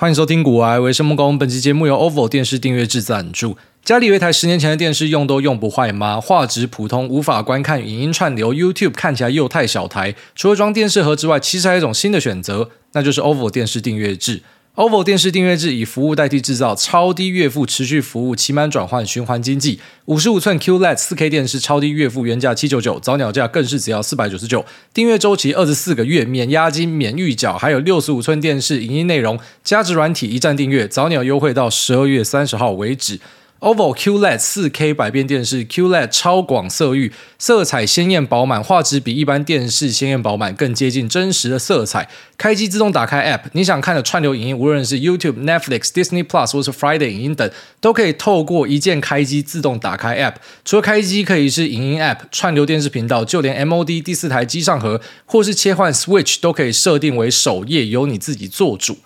[0.00, 3.58] 欢迎收听《古癌为生木工》，本期节目由 OVO 电视订阅制赞助。
[3.84, 6.20] 家里有一台十年前的电视，用都用不坏吗？
[6.20, 10.14] 画质普通，无法观看影音串流，YouTube 看起来又太小台。
[10.36, 14.40] 除了装电视盒之外，其实还有一种新的选择，那就是 OVO 电视订阅制。
[14.78, 19.80] OVO 电视订阅制以服务代替制造，超低月付持续服务，期满转换循环经济。
[20.04, 24.64] 五十五寸 QLED 四 K 电视超低月付，原价七九九，早鸟价更是只要四百九十九。
[24.94, 33.18] 订阅周期二十四个月，免押金、免预缴，还有六十五寸电视影音内容，加值软体一站订阅，早鸟优惠到十二月三十号为止。
[33.60, 42.08] OVO QLED 4K 百变电视，QLED 超广色域，色彩鲜艳饱满，画质比一般电视鲜艳饱满，更接近真实的色彩。
[42.36, 47.50] 开机自动打开 App，你想看的串流影音，无论是 YouTube、Netflix、Disney Plus 或是 Friday 影音等，
[47.80, 50.36] 都可以透过一键开机自动打开 App。
[50.64, 58.98] 除了开机可以是影音 App、串流电视频道，就连 MOD 第四台机上盒或是切换 Switch 都可以设定为首页，由你自己做主。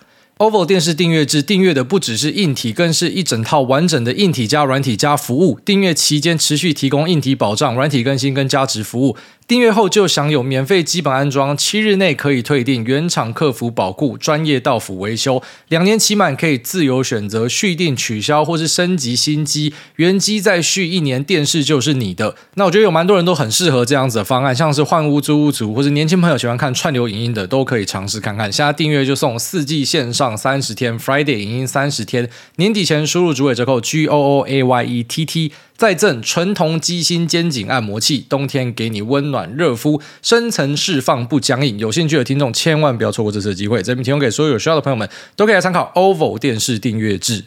[0.43, 5.57] OVO 电视订阅制订阅的不只是硬体，更是一整套完整的硬体加软体加服务。
[5.63, 9.15] 订阅期间持续提供硬体保障、软体更新跟加值服务。
[9.45, 22.35] 订阅后就享有免费基本安装，七日内可以退订，原厂客服保固，专业到府维修，两年期满可以自由选择续订、取消或是升级新机，原机再续一年，电视就是你的。
[22.55, 28.51] 那我觉得有蛮多人都很适合这样子的方案，像是换屋租屋族或是年轻朋友喜欢看串流影音的，都可以尝试看看。
[28.51, 35.51] 现在订阅就送四季线上三十天，Friday 影音三十天，年底前输入主委折扣 G O O A Y E T T。
[35.75, 41.77] 再赠纯铜机芯肩颈按摩器，冬天给你温暖热敷，深层释放不僵硬。
[41.79, 47.43] 有兴趣的听众千万不要错过这次的机会，这边提供给所有有需要的朋友们，都可以来参考 OVO 电视订阅制。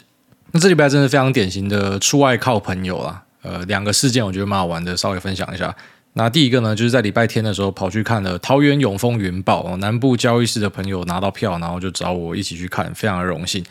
[0.51, 5.75] 那这礼拜真的非常典型的出外靠朋友啊，呃，两个事件我觉得蛮好玩的，稍微分享一下。
[6.13, 13.63] 那第一个呢，就是在礼拜天的时候跑去看了桃园永丰云豹，南部交易室的朋友拿到票，然后就找我一起去看，非常的荣幸。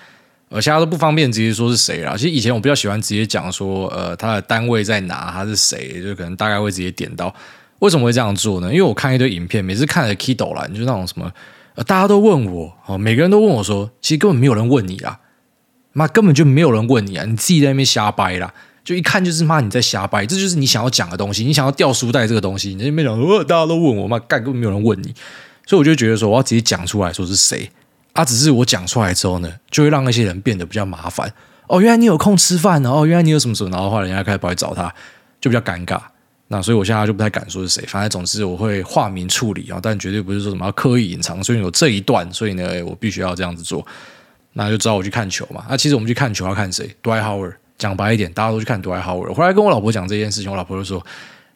[0.49, 2.17] 而，其他都不方便直接说是谁啦。
[2.17, 7.35] 其实以前我比较喜欢直接讲说，呃，他的单位在哪，他是谁，就可能大概会直接点到。
[7.81, 8.69] 为什么会这样做呢？
[8.69, 11.31] 因为我看一堆影片，每次看了 Kido 啦，你就那种什么，
[11.75, 15.19] 呃，大家都问我，哦，每个人都问我说，其实根本没有人问你啦，
[15.93, 18.55] 妈，根本就没有人问你啊，你自己在那边瞎掰啦，
[18.85, 25.13] 就一看就是妈你在瞎掰，这就是你想要讲的东西，你想要掉书袋这个东西，你那边讲说，大家都问我，妈，干根本没有人问你，
[25.67, 27.69] 所以我就觉得说，我要直接讲出来说是谁。
[28.17, 31.33] 啊，只是我讲出来之后呢，就会让那些人变得比较麻烦。
[31.69, 34.93] 哦，原来你有空吃饭哦，原来你有什么什么，然后的话，人家开始跑来找他，
[35.41, 36.01] 就比较尴尬。
[36.49, 41.43] 那所以我现在就不太敢说是谁，反正总之我会化名处理啊，但绝对不是说什么要刻意隐藏。
[41.43, 43.87] 所以有这一段，所以呢，我必须要这样子做。
[44.53, 45.65] 那就知道我去看球嘛。
[45.69, 47.55] 那其实我们去看球要看谁？Dwight Howard。
[47.79, 49.29] 讲白一点，大家都去看 Dwight Howard。
[49.29, 51.05] 我后来跟我老婆讲这件事情，我老婆就说：“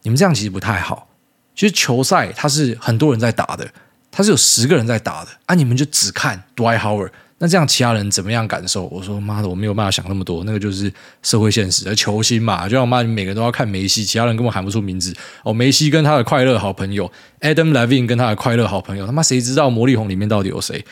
[0.03, 1.07] 你们这样其实不太好。
[1.55, 3.67] 其实球赛它是很多人在打的。”
[4.11, 5.55] 他是有十个人在打的啊！
[5.55, 8.85] 你们就只看 Dwyer，那这样其他人怎么样感受？
[8.87, 10.91] 我说妈的，我没有办法想那么多，那个就是
[11.23, 15.11] 社会现实，而球星嘛，就像我妈，你每个人都要看梅西，其他人根本喊不出名字
[15.43, 15.53] 哦。
[15.53, 20.85] 梅西跟他的快乐好朋友 Adam Levine 跟他的快乐好朋友，他妈谁知道魔力红里面到底有谁？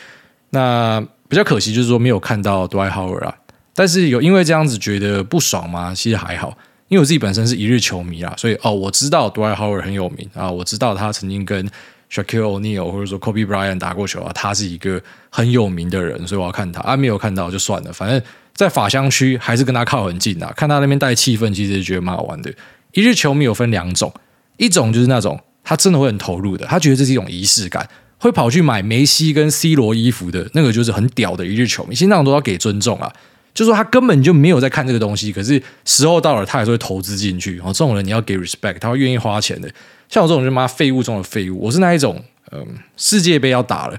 [0.50, 3.32] 那比较可惜就是说没有看到 Dwyer 啊，
[3.72, 5.94] 但是有因为这样子觉得不爽吗？
[5.94, 6.58] 其实还好，
[6.88, 11.70] 因为我自己本身是一日球迷啦，所以哦，我知道 Dwyer 很有名啊，我知道他曾经跟
[12.10, 15.00] Shaquille O'Neal 或者说 Kobe Bryant 打过球啊，他是一个
[15.30, 18.20] 很有名的人，所以我要看他啊，没有看到就算了，反正
[18.52, 22.52] 在法香区还是跟他靠很近啊，看他那边带气氛，其实觉得蛮好玩的。
[22.92, 24.12] 一日球迷有分两种，
[24.56, 27.88] 一种就是那种他真的会很投入的，他觉得这是一种仪式感，
[28.18, 33.12] 会跑去买梅西跟 C 罗衣服的那个就是很屌的一日球迷，其实那种都要给尊重啊。
[33.54, 37.56] 就说他根本就没有在看这个东西，可是时候到了，他还是会投资进去。
[37.56, 39.68] 然后这种人你要给 respect，他会愿意花钱的。
[40.10, 42.22] 像我这种就妈废物中的废物，我是那一种，
[42.52, 42.66] 嗯，
[42.98, 43.96] 世界杯要打了，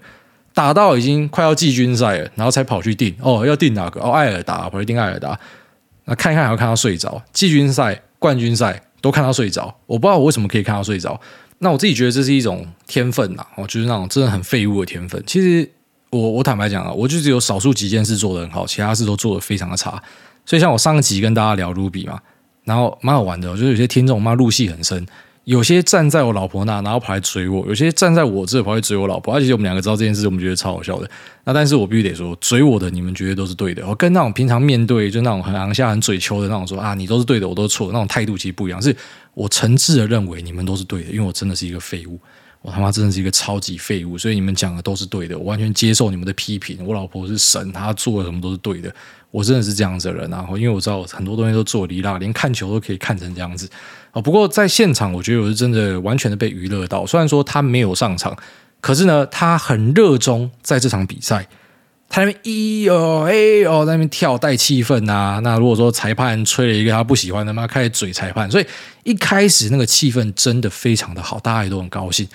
[0.54, 4.00] 打到已经快要季军赛了，然后才跑去订哦，要订哪个？
[4.02, 5.40] 哦，爱尔达，跑去订爱尔达。
[6.06, 9.74] 那看一看还要看到睡着，季军赛、冠军赛都看到睡着。
[9.88, 11.20] 我不知道我为什么可以看到睡着。
[11.60, 15.24] 那我自己觉得这是一种天分呐，哦，就是那种真的很废物的天分。
[15.26, 15.68] 其实。
[16.14, 19.92] 我我坦白讲啊，我就只有少数几件事做得很好，其他事都做得非常的差。
[20.46, 22.20] 所以像我上一集跟大家聊 Ruby 嘛，
[22.66, 25.08] 然后蛮好玩的，就是有些听众妈入戏很深，
[25.46, 29.34] 有些站在我老婆那，然后跑来追我；有些站在我这跑来追我老婆。
[29.34, 31.10] 而且我们两个知道这件事，我们觉得超好笑的。
[31.44, 33.86] 那但是我必须得说，追我的你们觉得都是对的。
[33.88, 38.80] 我跟那种平常面对就那种很昂下、很嘴求的那种说啊，你都是对的，我都是错的那种态度其实不一样。
[38.80, 38.96] 是
[39.34, 42.20] 我诚挚的认为你们都是对的，因为我真的是一个废物。
[42.62, 46.78] 我他妈真的是一个超级废物，所以你们讲的都是对的，我完全接受你们的批评。
[46.86, 48.94] 我老婆是神，她做的什么都是对的，
[49.32, 50.30] 我真的是这样子的人。
[50.30, 53.68] 然后，因为我知道很多东西都做离啦，连看球都可以看成这样子
[54.12, 54.22] 啊。
[54.22, 57.06] 不过在现场，我觉得我是真的完全的被娱乐到。
[57.06, 58.36] 虽然说他没有上场，
[58.80, 61.48] 可是呢，他很热衷在这场比赛。
[62.14, 65.40] 他那边一哦哎哦在那边跳带气氛啊。
[65.44, 68.66] 那如果说裁判吹了一个他不喜欢的，妈开始嘴裁判，所以
[69.04, 72.28] 一开始那个气氛真的非常的好，大家也都很高兴。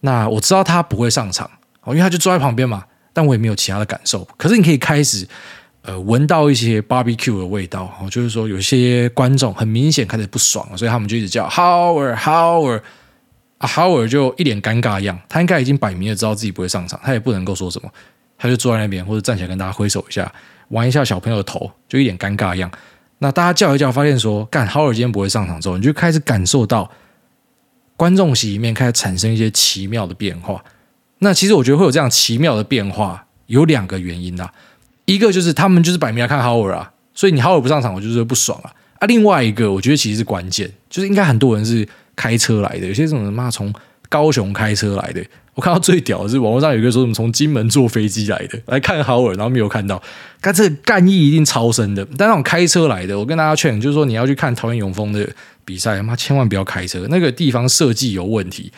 [0.00, 1.50] 那我知道他不会上场
[1.84, 2.84] 哦，因为他就坐在旁边嘛，
[3.14, 4.22] 但我也没有其他的感受。
[4.36, 5.26] 可是你可以开始
[5.84, 17.90] 呃闻到一些 barbecue 的味道哦，就是说有些观众很明显开始不爽了，所以他们就一直叫 Howard，Howard，Howard 就一脸尴尬样，他应该已经摆明了知道自己不会上场，他也不能够说什么，
[18.38, 20.32] 他就坐在那边或者站起来跟大家挥手一下，
[20.68, 22.70] 玩一下小朋友的头，就一脸尴尬样。
[23.18, 26.90] 那大家叫一叫，发现说，干，Howard 今天不会上场之后，你就开始感受到
[27.96, 30.64] 观众席里面开始产生一些奇妙的变化。
[31.18, 34.52] 那其实我觉得会有这样奇妙的变化，有两个原因啊，
[35.06, 38.72] 一个就是他们就是摆明要看 Howard 啊，所以你 Howard 不上场，我就是不爽啊。
[39.00, 41.86] 啊，另外一个我觉得其实是关键，就是应该很多人是。
[42.16, 43.74] 开车来的，有些这种人妈从
[44.08, 45.20] 高雄开车来的。
[45.54, 50.00] 我看到最屌的是网络上有一个说什么从金门坐飞机来的来看豪尔，然后没有看到，
[50.40, 52.06] 但这干意一定超深的。
[52.16, 55.28] 但那种开车来的，我跟大家劝，就是说你要去看桃园永丰的
[55.64, 58.70] 比赛，妈千万不要开车，那个地方设计有问题。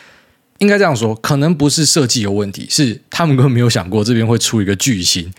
[0.57, 5.31] 应该这样说，可能不是设计有问题，是他们根本没有想过这边会出一个巨星，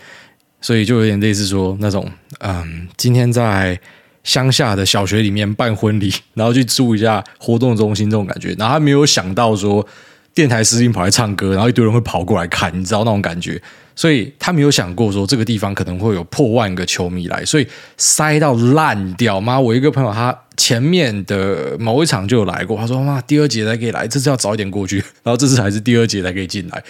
[0.60, 2.08] 所以就有点类似说那种，
[2.40, 3.78] 嗯，今天在。
[4.24, 9.86] 乡下的小学里面办婚礼， 然后去租一下活动中心这种感觉，然后他没有想到说
[10.34, 13.58] 电台司机跑来唱歌，然后一堆人会跑过来看，你知道那种感觉，
[13.96, 17.66] 所以他没有想过说这个地方可能会有破万个球迷来，所以
[17.96, 19.40] 塞到烂掉。
[19.40, 26.84] 妈，我一个朋友他前面的某一场就有来过，他说妈第二节才可以来，这次要早一点过去， 然后这次还是第二节才可以进来。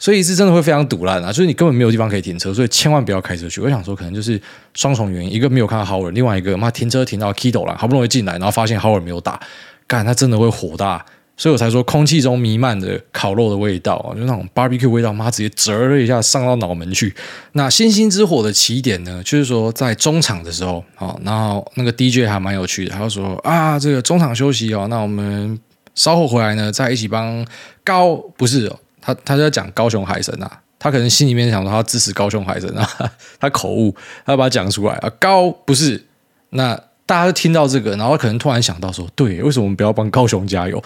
[0.00, 1.28] 所以是真的会非常堵烂啊！
[1.28, 3.60] 就是你根本没有地方可以停车，所以千万不要开车去。
[3.60, 4.40] 我想说，可能就是
[4.72, 9.38] 双重原因：一个没有看到 Howard，另外一个妈停车停到 Kido 了，好不容易进来，然后发现 Howard 没有打，
[9.86, 11.04] 干他真的会火大。
[11.36, 17.14] 所以我才说，空气中弥漫的烤肉的味道啊，就那种 barbecue 味道，妈直接折了一下上到脑门去。
[17.52, 25.58] 那星星之火的起点呢，就是说在中场的时候啊，然后那个 DJ 还蛮有趣的，他就说啊，这个中场休息哦，那我们
[25.94, 27.46] 稍后回来呢，再一起帮
[27.84, 28.70] 高不是。
[29.00, 32.88] 他他就在讲高雄海神啊，他可能心里面想说他支持高雄海神啊，
[33.40, 33.94] 他口误，
[34.24, 36.06] 他把它讲出来啊，高不是，
[36.50, 36.74] 那
[37.06, 40.82] 大家都听到这个，然后可能突然想到说，对，为什么我们不要帮高雄加油？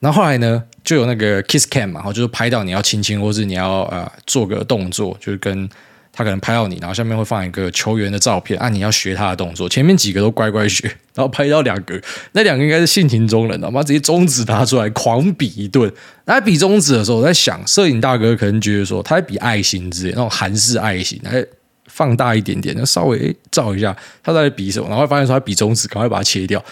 [0.00, 5.68] 然后后来呢，就有那个 kiss cam 嘛，然后就是拍到你要亲亲，或是你要呃做个动作，就是跟。
[6.14, 9.66] 他可能拍到你，然后下面会放一个球员的照片啊，你要学他的动作。
[9.66, 11.98] 前面几个都乖乖学，然后拍到两个，
[12.32, 15.90] 那两个应该是性情中人，然后直接中指拿出来狂比一顿。
[16.26, 21.42] 那比中指的时候，我在想，摄影大哥可能觉得说，他在比爱心之类那种韩式爱心，来
[21.86, 26.62] 放大一点点，就稍微照一下他在比什么，然后发现说他比中指，赶快把它切掉。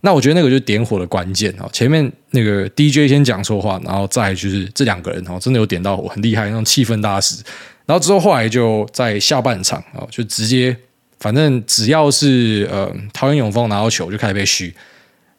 [0.00, 1.68] 那我觉得那个就是点火的关键啊。
[1.72, 7.42] 前面那个 DJ 先讲错话，然后再就是这两个人哦，真的有点到火，很厉害那种气氛大使。
[7.88, 10.76] 然后之后后来就在下半场啊，就直接
[11.18, 14.74] 反正只要是呃桃园永丰拿到球就开始被嘘。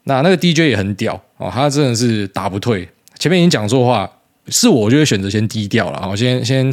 [0.02, 2.88] 那那个 DJ 也很屌哦，他真的是打不退。
[3.20, 4.10] 前面已经讲错话，
[4.48, 6.66] 是我就会选择先低调了，啊先先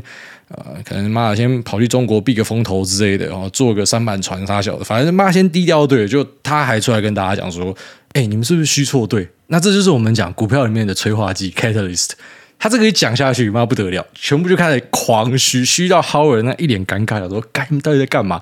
[0.48, 6.08] 呃可能妈的先跑去中国避个风头之类的，然后做个三板船啥小的，反正妈先低调对。
[6.08, 7.76] 就他还出来跟大家讲说，
[8.14, 9.30] 哎，你们是不是嘘错队？
[9.46, 12.14] 那这就是我们讲股票里面的催化剂 catalyst。
[12.60, 18.42] 他这个一讲下去，妈不得了，全部就开始狂嘘，嘘到 Howard 那一脸尴尬的说：“该到底在干嘛？”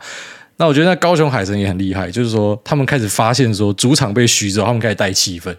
[0.57, 5.53] 那我觉得那高雄海神也很厉害，就是说他们开始发现说主场被嘘之后，他们开始带气氛，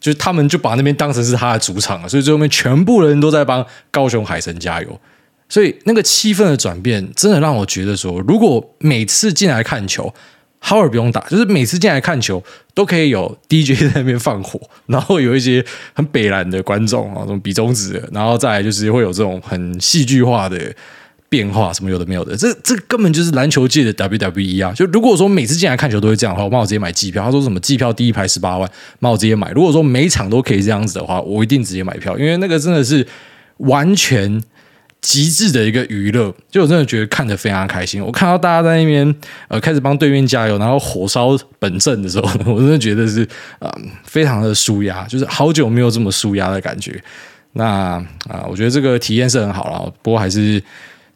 [0.00, 5.00] 就是他们就把那边当成是他的主场了，所以最后面全部人都在帮高雄海神加油，
[5.48, 10.14] 所以那个气氛的转变真的让我觉得说，如果每次进来看球。
[10.62, 12.42] Hour 不用打，就是每次进来看球
[12.74, 20.58] 都可以有 DJ 在那边放火，然后有一些很北蓝的观众啊，这种比中指，然后再来就是会有这种很戏剧化的
[21.28, 24.72] 变化，什么有的没有的，这这根本就是篮球界的 WWE 啊！
[24.72, 27.22] 就如果说每次进来看球都会这样的话，我帮我直接买机票。
[27.24, 29.50] 他说什么机票第一排十八万，那我直接买。
[29.52, 33.06] 如果说每场都可以这样子的话，我一定直接买票，因为那个真的是
[33.58, 34.42] 完全。
[35.08, 38.04] 极致的一个娱乐，就我真的觉得看得非常开心。
[38.04, 39.14] 我看到大家在那边
[39.48, 43.22] 呃开始帮对面加油，然后火烧本阵的时候，我真的觉得是
[43.58, 47.02] 啊、呃、非常的舒压，就是好久没有这么舒压的感觉。
[47.54, 47.92] 那
[48.28, 50.62] 啊、我觉得这个体验是很好了，不过还是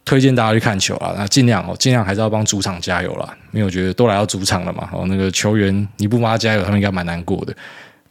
[0.07, 1.13] 推荐大家去看球啊。
[1.15, 7.55] 那尽量哦，尽量还是要帮主场加油啦，因为我觉得都来到主场了嘛，哦，那个球员你不帮他加油，他们应该蛮难过的。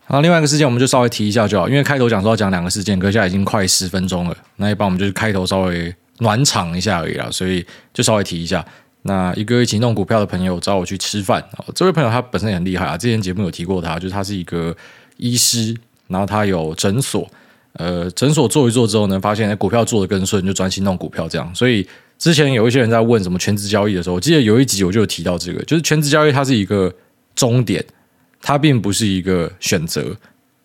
[0.08, 8.66] 然后另外一个事件，我们就稍微提一下就好，因为开头讲说要讲两个事件，可是现在已经快十分钟了，那一般我们就是开头稍微暖场一下而已啦，所以就稍微提一下。
[9.04, 11.44] 那一个一起弄股票的朋友找我去吃饭，
[11.74, 14.76] 这位朋友他本身也很厉害啊，之前节目有提过他，就是他是一个
[15.18, 15.76] 医师，
[16.08, 17.28] 然后他有诊所，
[17.74, 21.88] 呃，诊所做一做之后呢，发现股票做得更顺，就专心弄股票这样，所以
[22.20, 26.94] 之前有一些人在问什么全职交易的时候，我记得有一集我就有提到这个，就是全职交易它是一个
[27.34, 27.84] 终点，
[28.42, 30.16] 它并不是一个选择。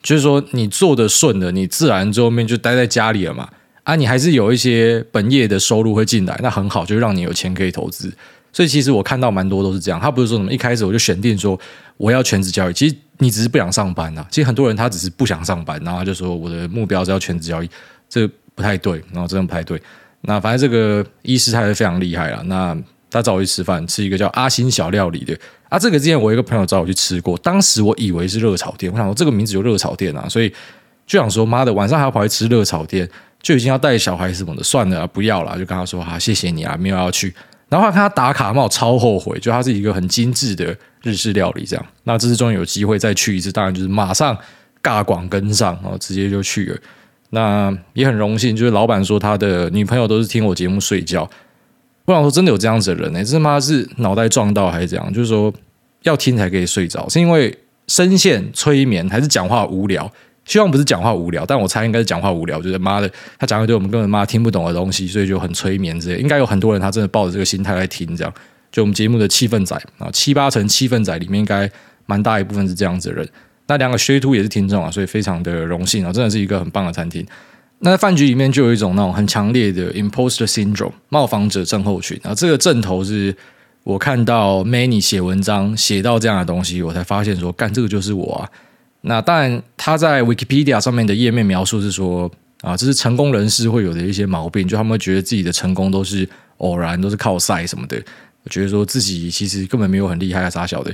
[0.03, 3.49] 就是说你做的顺的，你自然最后面就待在家里了嘛。
[3.83, 8.13] 啊，你还是有一些本业的收入会进来，那很好，就让你有钱可以投资。
[8.53, 11.59] 所以其实我看到蛮多都是这样，他不是说什么一开始我就选定说
[11.97, 17.69] 我要全职交易，其实你只是不想上班呐、其实很多人他只是不想上班，然后他就说我的目标是要全职交易，
[18.09, 19.81] 这不太对，然后真的不太对。
[20.23, 22.43] 那反正这个医师他是非常厉害啦。
[22.47, 22.77] 那
[23.11, 25.79] 他找我去吃饭，吃一个叫阿星小料理的啊。
[25.79, 30.49] 这个之前我一个朋友找我去吃过，当时我以为是热炒店，我想说这个名字有热炒店啊，所以
[31.07, 33.09] 就想说妈的，晚上还要跑去吃热炒店。
[33.43, 37.33] 就已经要带小孩什么的，算了，不要了，就跟他说哈，谢谢你啊，没有要去。
[37.69, 41.87] 然后看他打卡，我超后悔，就他是一个很精致的日式料理，这样。
[42.03, 44.37] 那这次终于有机会再去一次，当然就是马上
[44.83, 46.79] 尬广跟上，然后直接就去了。
[47.31, 51.29] 那也很荣幸，就是老板说他的女朋友都是听我节目睡觉。
[52.07, 53.23] 我想说，真的有这样子的人呢？
[53.25, 55.13] 这妈是脑袋撞到还是怎样？
[55.13, 55.53] 就是说
[56.03, 57.55] 要听才可以睡着，是因为
[57.89, 60.11] 声线催眠，还是讲话无聊？
[60.45, 62.63] 希望不是讲话无聊，但我猜应该是讲话无聊。
[62.63, 66.21] 就是妈的，他讲一堆我们根本妈听不懂的东西，所以就很催眠之类。
[66.21, 68.33] 应该有很多人他真的抱着这个心态来听，这样
[68.71, 71.69] 就我们节目的气氛仔啊，七八成气氛仔里面应该
[72.07, 73.29] 蛮大一部分是这样子的人。
[73.67, 77.27] 那两个学徒也是听众啊，所以非常的荣幸啊，真的是一个很棒的餐厅。
[77.81, 83.37] 那在饭局里面就有一种那种很强烈的 imposter syndrome 冒访者症候群啊，这个症头是
[83.83, 88.51] 我看到 Manny 写文章写到这样的东西，我才发现说，干这个就是我啊。
[89.03, 92.29] 那当然，他在 Wikipedia 上面的页面描述是说
[92.63, 98.03] 啊，这是成功人士会有的一些毛病，就他们会觉得自己的成功都是偶然，都是靠赛什么的，
[98.51, 100.93] 觉得说自己其实根本没有很厉害啊，傻小的。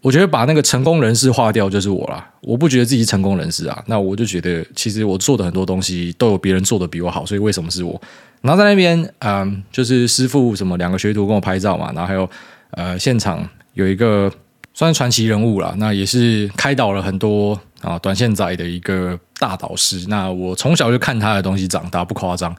[0.00, 8.00] 我觉得把那个成功人士划掉就是我啦，我不觉得自己是成功人士啊，那我就觉得其实我做的很多东西都有别人做的比我好，所以为什么是我？
[8.40, 12.28] 然后在那边，嗯，就是师傅什么两个学徒跟我拍照嘛，然后还有
[12.70, 14.32] 呃现场有一个。
[14.74, 20.04] 算是传奇人物了，那也是开导了很多啊短线仔的一个大导师。
[20.06, 22.54] 那我从小就看他的东西长大，不夸张。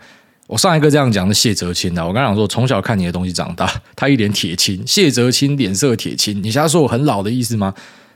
[0.50, 6.41] 我上一个这样讲是谢哲青的，我刚讲说从小看你的东西长大，他一脸铁青，谢哲青脸色铁青。
[6.41, 7.72] 你现在说我很老的意思吗？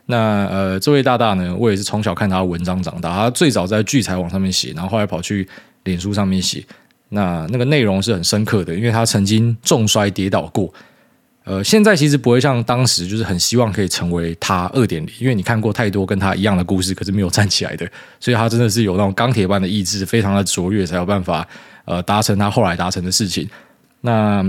[0.07, 3.13] 那呃，这位大大呢，我也是从小看他的文章长大。
[3.13, 5.47] 他最早在聚财网上面写，然后后来跑去
[5.83, 6.65] 脸书上面写。
[7.09, 10.73] 那那个内容是很深刻的，因为他曾经重摔跌倒过。
[11.43, 17.87] 呃，现在其实不会像当时，就是很希望可以成为他二点零，因为你看过太多跟他一样的故事，可是没有站起来的，
[18.19, 21.47] 所以他真的是有那种钢铁般的意志，非常的卓越，才有办法
[21.85, 23.49] 呃达成他后来达成的事情。
[24.01, 24.45] 那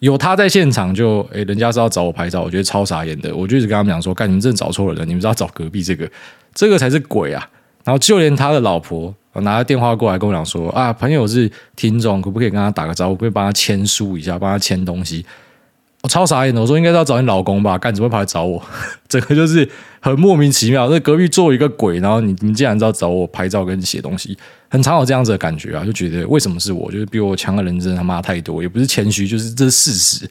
[0.00, 6.08] 有他在现场就，就诶人家是要找我拍照，我觉得超傻眼的，我就一直跟他们讲说，干你们真找错人了，你们是要找隔壁这个，
[6.54, 7.48] 这个才是鬼啊！
[7.84, 15.24] 然后就连他的老婆拿着电话过来跟我讲说，啊，朋友是听众，可不可以跟他打个招呼，可，可以帮他签书一下，帮他签东西。
[16.08, 18.60] 超傻眼的，我说应该是要找你老公吧，干怎么会跑来找我？
[19.08, 19.68] 整个就是
[20.00, 20.88] 很莫名其妙。
[20.88, 24.36] 那隔壁坐一个鬼，然后你你竟然知道找我拍照跟写东西，
[24.68, 26.90] 很常有这样子的感觉啊，就觉得为什么是我？
[26.90, 30.30] 就是比我强的人真的他妈太多，也不是谦虚，就是这是事实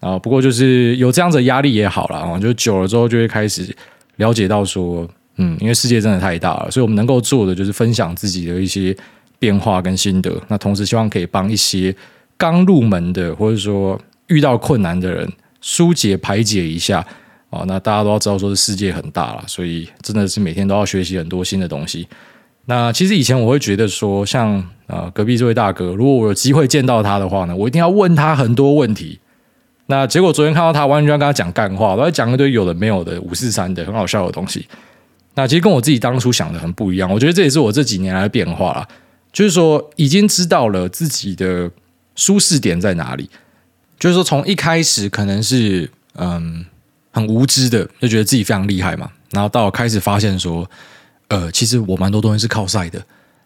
[0.00, 0.18] 啊。
[0.18, 3.74] 不过就是有这样子的压力也好了啊，就久了之后就会开始
[4.16, 8.96] 了解到说，嗯，因为世界真的太大了，所以我们能够做的就是分享自己的一些
[9.38, 10.32] 变化跟心得。
[10.48, 11.94] 那同时希望可以帮一些
[12.36, 14.00] 刚入门的，或者说。
[14.28, 15.30] 遇到困难的人，
[15.60, 17.06] 疏解排解一下
[17.50, 17.64] 啊！
[17.66, 22.06] 那大家都要知道，说是世界很大了，所以真的是每天都要学习很多新的东西。
[22.66, 24.56] 那其实以前我会觉得说，像
[24.88, 29.20] 啊隔壁这位大哥，如果我有机会见到他的话呢，我一定要问他很多问题。
[29.86, 34.66] 那结果昨天看到他，完全就跟他讲干话，都在讲一堆有的没有的五四三的很好笑的东西。
[35.34, 37.08] 那其实跟我自己当初想的很不一样。
[37.08, 38.88] 我觉得这也是我这几年来的变化啦，
[39.32, 41.70] 就是说已经知道了自己的
[42.16, 43.30] 舒适点在哪里。
[43.98, 46.64] 就是说，从一开始可能是嗯
[47.12, 50.68] 很无知的，就觉得自己非常厉害嘛，然后到开始发现说，
[51.28, 53.02] 呃，其实我蛮多东西是靠赛的，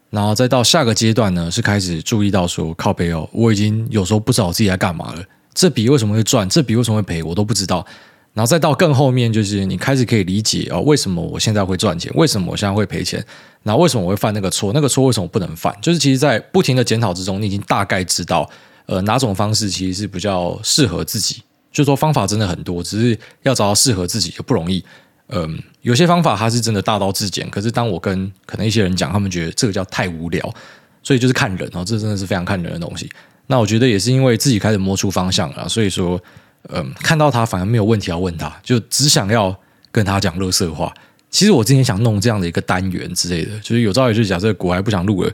[0.09, 7.85] 然后再到下个阶段呢，是开始注意到说，靠背哦，我已经有时候不知道我自己在干嘛了，这笔为什么会赚，这笔为什么会赔，我都不知道，
[8.33, 13.25] 然后再到更后面，就是你开始可以理解哦，为什么我现在会赚钱，为什么我现在会赔钱，
[13.63, 18.49] 然后为什么我会犯那个错，那个错为什么不能犯，就是其实，在不停的检讨之中，你已经大概知道。
[18.91, 21.41] 呃，哪种方式其实是比较适合自己？
[21.71, 24.83] 就是说方法真的很多，只是要找到适合自己就不容易。
[25.29, 30.53] 嗯，有些方法它是真的大道至简，可是当我跟可能一些人讲，他们觉得这个叫太无聊，
[31.01, 33.09] 所以就是看人哦，这真的是非常看人的东西。
[33.47, 36.21] 那我觉得也是因为自己开始摸出方向了，所以说，
[36.67, 39.57] 嗯，看到他反而没有问题要问他，就只想要
[39.89, 40.93] 跟他讲垃圾话。
[41.29, 45.31] 其实我之前想弄这样的一个单元之类的，就是有朝一日假设国还不想录了。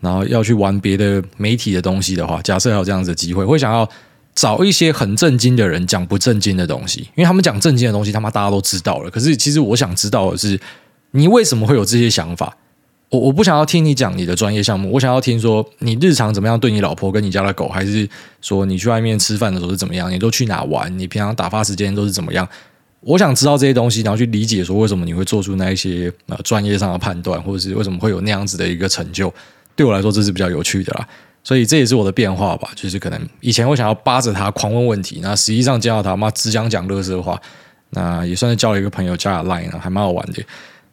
[0.00, 3.88] 然后要去玩别的媒体的东西的话，假设有这样子的机会，会想要
[4.34, 9.10] 找一些很正经的人讲不正经的东西，因为他们讲正经的东西，他妈大家都知道了。
[9.10, 10.58] 可是其实我想知道的是，
[11.10, 12.56] 你为什么会有这些想法？
[13.10, 18.06] 我我不想要听你讲你的专业项目，我想要听说你日常怎么样对你老婆跟你家的狗，还是
[18.42, 22.46] 说你去外面吃饭的时候是怎么样，你都去哪玩，你平常打发时间都是怎么样？
[23.00, 29.32] 我想知道这些东西，然后去理解说为什么你会做出那一些呃专业上的判断，或者是为什么会有那样子的一个成就。
[29.78, 31.08] 对我来说，这是比较有趣的啦。
[31.42, 37.40] 所以这也是我的变化吧，就是可能以前我想要扒着他狂问问题，那实际上见到他妈只想讲垃圾话，
[37.90, 40.42] 那也算是交了一个朋友，加了 Line 还蛮好玩的。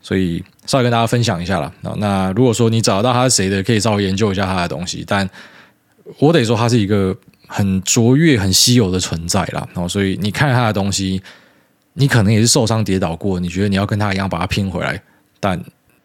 [0.01, 1.69] 所以稍微跟大家分享一下啦。
[1.97, 5.03] 那如果说你找到他是谁的，可以稍微研究一下他的东西。
[5.05, 5.27] 但
[6.19, 7.13] 我得说，他是一个
[7.47, 9.67] 很卓越、很稀有的存在啦。
[9.73, 11.21] 然后，所以你看他的东西。
[11.97, 15.01] 你可能也是受伤跌倒过，你觉得你要跟他一样把它拼回来，
[15.39, 15.57] 但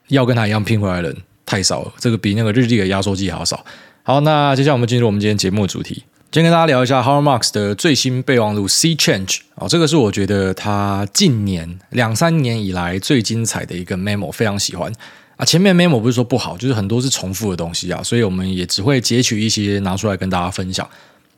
[0.07, 1.17] 要跟他一样拼回来的人
[1.51, 3.65] 太少了，这个比那个日历的压缩机还要少。
[4.05, 14.93] 好，那接下来我们进入我们今天节目的主题，今天跟大家聊一下 h a r m a r k s 的最新备忘录 Sea Change 啊，这个是我觉得他近年两三年以来最精彩的一个 memo，非常喜欢
[15.37, 15.45] 啊。
[15.45, 20.89] 前面 memo 不是说不好，就是很多是重复的东西啊，所以我们也只会截取一些拿出来跟大家分享。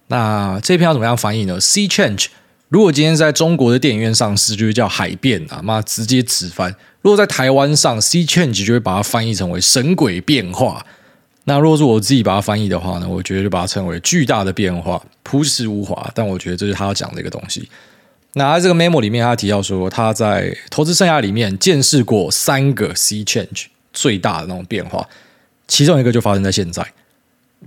[0.09, 2.27] 那这篇要怎么样翻译呢？Sea Change。
[2.69, 6.75] 如果今天在中国的电影院上市，就是叫海变啊，妈直接直翻。
[7.03, 10.87] 如果在台湾上，Sea Change 就会把它翻译成为神鬼变化。
[11.45, 16.09] 那如果是我自己把它翻译的话呢，我觉得就把它称为巨大的变化，朴实无华。
[16.15, 17.69] 但我觉得这是他要讲的一个东西。
[18.35, 25.07] 那在这个 memo 里面，他提到说他在投资生涯里面见识过三个 Sea Change 最大的那种变化，
[25.67, 26.87] 其中一个就发生在现在。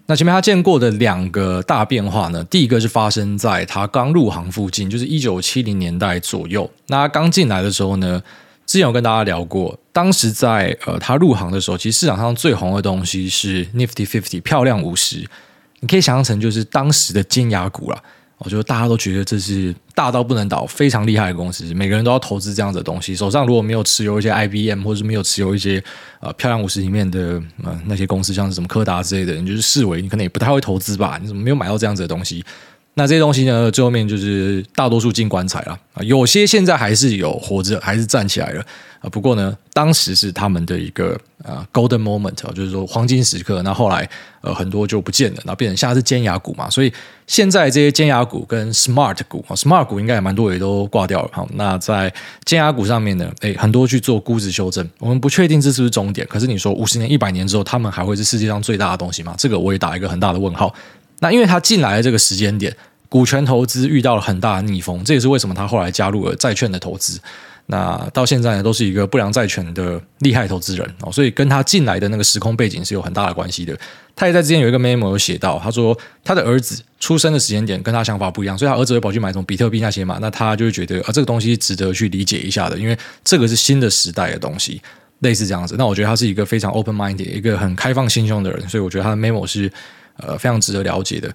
[0.08, 6.70] 那前面他见过的两个大变化呢，第一个是发生在他刚入行附近，就是一九七零年代左右。
[6.88, 8.24] 那他刚进来的时候呢，
[8.66, 15.26] 之前有跟大家聊过，当时在呃他入行的时候，其实市场上最红的东西是 Nifty Fifty 漂亮五十，
[15.80, 18.04] 你可以想象成就是当时的尖牙股了。
[18.40, 23.16] 我觉得大家都觉得这是大到不能倒、非常厉害的公司，每个人都要投资这样子的东西。
[23.16, 25.82] 手上如果没有持有一些 IBM，或者是没有持有一些
[26.20, 31.18] 呃漂亮五十里面的呃那些公司，像是什么柯达之类的，你就是视为你可能也不太会投资吧？
[31.22, 32.44] 你怎么没有买到这样子的东西？
[32.98, 38.66] 那这些东西呢，最后面就是大多数进棺材了啊，有些现在还是有活着，还是站起来了
[39.02, 39.10] 啊。
[39.10, 43.62] 不过呢，当时是他们的一个啊 golden moment，就是说黄金时刻。
[43.64, 46.70] 那后来呃很多就不见了，然后变成现在是尖牙股嘛。
[46.70, 46.94] 所以
[47.28, 51.30] 现在这些尖牙股跟 smart 股啊，smart 股应该也蛮多也都挂掉了。
[51.34, 52.12] 好，那在
[52.46, 54.90] 尖牙股上面呢，诶，很多去做估值修正。
[55.00, 59.36] 我们不确定这是不是终点，可是你说五十年、一百年之后，他们还会是世界上最大的东西吗？
[59.38, 60.74] 这个我也打一个很大的问号。
[61.26, 62.72] 那因为他进来的这个时间点，
[63.10, 67.20] 股权投资遇到了很大的逆风，这也是为什么他后来加入了债券的投资。
[67.66, 73.76] 那到现在呢，都是一个不良债权的厉害投资人哦，所以跟他进来的那个时空背景是有很大的关系的。
[74.16, 84.80] 他也在之前有一个 memo 有写到，他说他的儿子出生的时间点跟他想法不一样，所以他儿子会跑去买什么比特币那些嘛，那他就会觉得啊，这个东西值得去理解一下的，因为这个是新的时代的东西，
[85.22, 85.74] 类似这样子。
[85.76, 89.72] 那我觉得他是一个非常 open minded，一个很开放心胸的人，所以我觉得他的 memo 是。
[90.18, 91.32] 呃，非常值得了解的。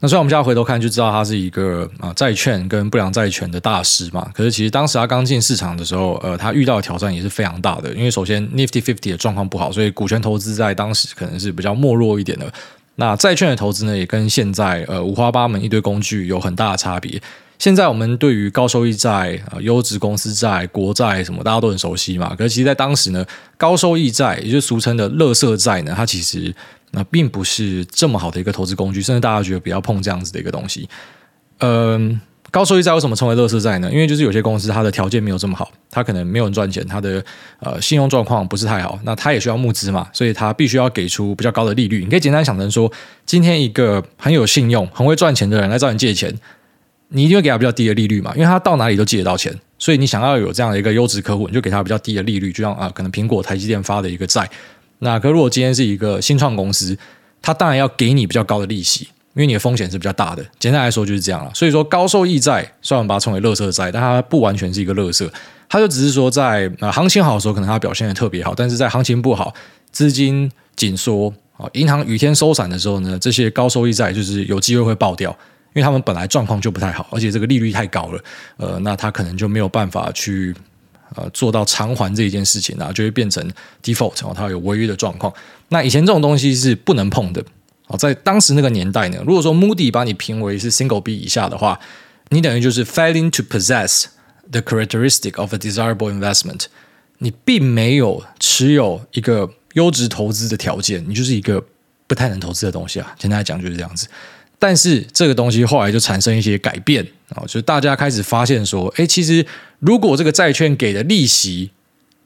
[0.00, 7.92] 那虽然我们现在回头看就知道他是一个啊债券跟不良债权的大师嘛，可是其实当时他刚进市场的时候，呃，他遇到的挑战也是非常大的。
[7.94, 12.52] 因为首先 Nifty Fifty 的状况不好，所以股权投资在当时可能是比较没落一点的。
[12.94, 17.20] 那债券的投资呢，也跟现在呃五花八门一堆工具有很大的差别。
[17.58, 22.32] 现在我们对于高收益债、优质公司债、国债什么，大家都很熟悉嘛。
[22.36, 26.54] 可是其实，在当时呢，高收益债，也就是俗称的“垃圾债”呢，它其实
[26.90, 30.88] 那并不是这么好的一个投资工具，甚至大家觉得不要碰这样子的一个东西。
[31.58, 32.20] 嗯，
[32.50, 33.90] 高收益债为什么称为乐色债呢？
[33.92, 37.24] 因为就是有些公司它的条件没有这么好，它可能没有人赚钱，它的
[37.60, 42.04] 呃信用状况不是太好，那它也需要募资嘛，所以它必须要给出比较高的利率。
[42.04, 42.90] 你可以简单想成说，
[43.26, 46.34] 今天一个很有信用、很会赚钱的人来找你借钱。
[47.10, 54.46] 你一定会给他比较低的利率嘛，因为他到哪里都借得到钱，所以你想要有这样的一个优质客户，你就给他比较低的利率，就像啊，可能苹果、台积电发的一个债。
[55.00, 56.96] 那可如果今天是一个新创公司，
[57.40, 60.44] 它当然要给你比较高的利息，因为你的风险是比较大的。
[60.58, 61.50] 简单来说就是这样了。
[61.54, 65.30] 所以说高收益债虽然我们把它称为垃圾债，但它不完全是一个垃圾，
[65.68, 69.54] 它就只是说在呃行情好的时候，可能它表现得特别好，但是在行情不好、
[69.90, 75.36] 资金紧缩啊、银行雨天收伞的时候呢，这些高收益债就是有机会会爆掉。
[75.74, 78.20] 因为他们本来状况就不太好，而且这个利率太高了，
[78.56, 80.52] 呃，那他可能就没有办法去
[81.14, 83.42] 呃做到偿还这一件事情啊，就会变成
[83.82, 85.32] default，然后它有违约的状况。
[85.68, 87.44] 那以前这种东西是不能碰的
[87.86, 91.78] 啊，在当时那个年代呢，如果说 Moody 把你评为是 single B 以下的话，
[92.30, 94.04] 你等于就是 failing to possess
[94.50, 96.66] the characteristic of a desirable investment，
[97.18, 101.62] 你并没有持有一个优质投资的条件，你就是一个
[102.06, 103.14] 不太能投资的东西啊。
[103.18, 104.06] 简单来讲就是这样子。
[104.58, 109.44] 但是这个东西后来就产生一些改变啊，就是大家开始发现说，哎，其实
[109.80, 111.70] 如果这个债券给的利息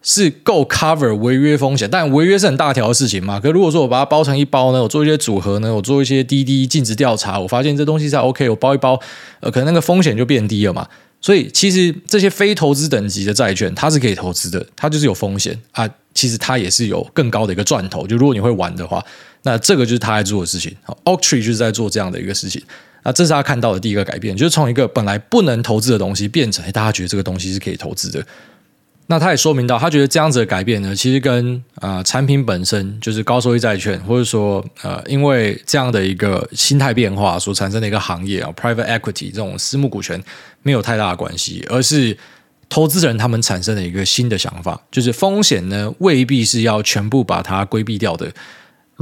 [0.03, 3.41] 是够 cover 违约风险，但违约是很大条的事情嘛。
[3.41, 9.01] 可如果说我把它包成一包呢，我做一些组合呢，我做一些滴滴尽职调查，我发现这东西是 OK，我包一包，
[9.41, 10.87] 呃，可能那个风险就变低了嘛。
[11.21, 15.89] 所以其实这些非投资等级的债券，它是可以投资的，它就是有风险啊。
[16.15, 19.03] 其实它也是有更高的一个赚头，就如果你会玩的话。
[19.45, 20.73] 那这个就是他在做的事情
[21.05, 22.63] ，Oaktree 就是在做这样的一个事情。
[23.03, 28.25] 那这是他看到的第一个改变，就是从一个本来不能投资的东西变成大家觉得这个东西是可以投资的。
[29.09, 40.23] 那他也说明到，他觉得这样子的改变呢，其实跟啊、呃、产品本身就是高收益债券，或者说呃因为这样的一个心态变化所产生的一个行业啊，Private Equity 这种私募股权
[40.63, 42.17] 没有太大的关系，而是
[42.69, 48.33] 投资人他们产生的一个新的想法，就是风险呢未必是要全部把它规避掉的。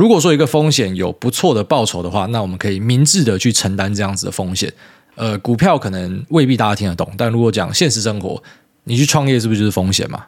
[0.00, 4.72] 如果说一个风险有不错的报酬的话，那我们可以明智的去承担这样子的风险。
[5.14, 8.42] 呃，股票可能未必大家听得懂，但如果讲现实生活，
[8.84, 10.24] 你去创业是不是就是风险嘛？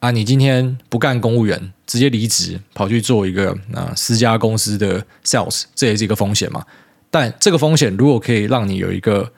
[0.00, 6.64] 啊，你今天不干公务员，直接离职跑去做一个啊、私家公司的 sales，这也是一个风险嘛。
[7.08, 9.30] 但这个风险如果可以让你有一个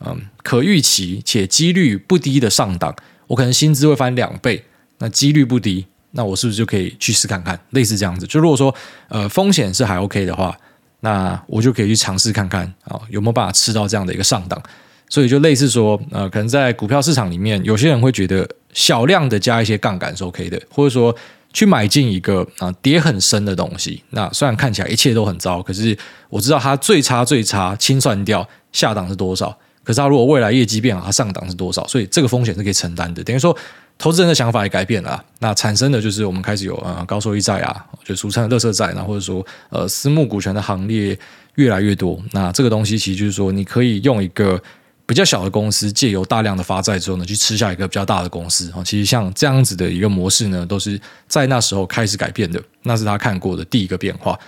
[0.00, 2.92] 嗯、可预期且几率不低的上档，
[3.28, 4.64] 我可能薪资会翻两倍，
[4.98, 5.86] 那几率不低。
[6.12, 8.26] 那我是不是就可以去试看看，类似这样子？
[8.26, 8.74] 就如果说
[9.08, 10.56] 呃风险是还 OK 的话，
[11.00, 14.60] 那我就可以去尝试看看啊、有没有办法吃到这样的一个上档。
[15.08, 21.14] 所以就类似说呃，可能在股票市场里面，有些人会觉得小量的加一些杠杆是 OK 的，或者说
[21.52, 24.02] 去买进一个啊、跌很深的东西。
[24.10, 25.96] 那虽然看起来一切都很糟，可是
[26.28, 29.48] 我知道它最差最差清算掉下档是多少，
[29.82, 31.84] 可是它如果未来业绩变好，它上档是多少？
[31.88, 33.24] 所以这个风险是可以承担的。
[33.24, 33.56] 等于说。
[34.00, 41.16] 投资人的想法也改变了，那产生的就是我们开始有呃高收益债啊，就俗称的垃圾债，那或者说呃私募股权的行列
[41.56, 42.18] 越来越多。
[42.32, 44.58] 那这个东西其实就是说，你可以用一个
[45.04, 48.82] 比较小的公司借由大量的发债之后呢，去吃下一个比较大的公司啊。
[48.82, 54.38] 其实像这样子的一个模式呢，都是在那时候开始改变的，那是他看过的第一个变化。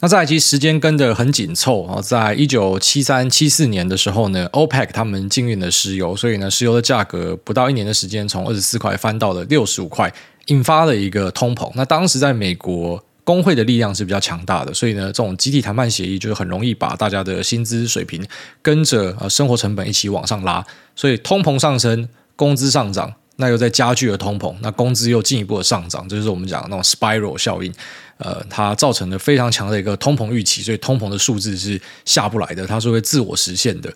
[0.00, 10.12] 那再来，其实时间跟得很紧凑啊，在一九七三、七四年的时候呢，OPEC 他们禁运了石油，所以呢，石油的价格不到一年的时间，从二十四块翻到了六十五块，
[10.48, 11.72] 引发了一个通膨。
[11.74, 18.22] 那当时在美国，工会的力量是比较强大的，所以呢，这种集体谈判协议就是很容易把大家的薪资水平
[18.60, 20.62] 跟着呃生活成本一起往上拉，
[20.94, 22.06] 所以通膨上升，
[22.36, 27.72] 工资上涨，那又在加剧了通膨，那工资又进一步的上涨，这就是我们讲的那种 spiral 效应。
[28.18, 33.92] 呃，它造成了非常强的一个通膨预期，所以通膨的数字是下不来的，它是会自我实现的。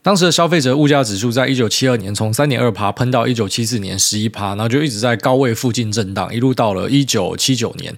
[0.00, 7.92] 当时的消费者物价指数在一九七二年从三点二趴喷到一九七四年十一趴，然后就一直在高位附近震荡，一路到了一九七九年。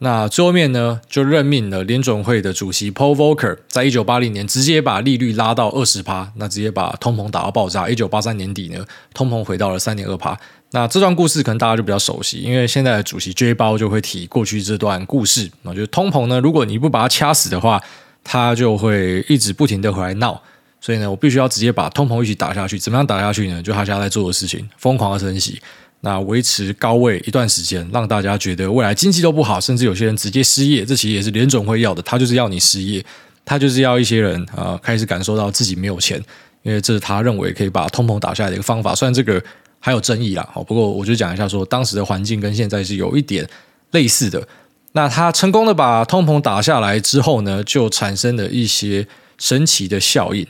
[0.00, 7.88] 那最后面呢，就任命了联准会的主席 Paul Volcker，在一九八零年直接把利率拉到二十趴，那直接把通膨打到爆炸。
[7.88, 10.38] 一九八三年底呢，通膨回到了三点二趴。
[10.70, 15.50] 那这段故事可能大家就比较熟悉，因为现在的主席 Jay Powell 就会提过去这段故事。
[15.62, 17.82] 那就是通膨呢，如果你不把它掐死的话，
[18.22, 20.40] 它就会一直不停的回来闹。
[20.80, 22.78] 所以呢，我必须要直接把通膨一起打下去。
[22.78, 23.60] 怎么样打下去呢？
[23.60, 25.60] 就他现在在做的事情，疯狂的升息，
[26.00, 30.84] 那维持高位一段时间，让大家觉得未来经济都不好，甚至有些人直接失业。
[30.84, 33.04] 这其实也是联总会要的，他就是要你失业，
[33.44, 36.22] 他就是要一些人啊、呃、开始感受到自己没有钱，
[36.62, 38.94] 因为这是他认为可以把通膨打下来的一个方法。
[38.94, 39.42] 虽然这个。
[39.80, 43.48] 还有争议啦，好，不过我就讲一下说，当时的环境跟现在是有一点
[43.92, 44.44] 类似的。
[44.90, 49.06] 那他成功的把通膨打下来之后呢，就产生了一些
[49.38, 50.44] 神奇的效应。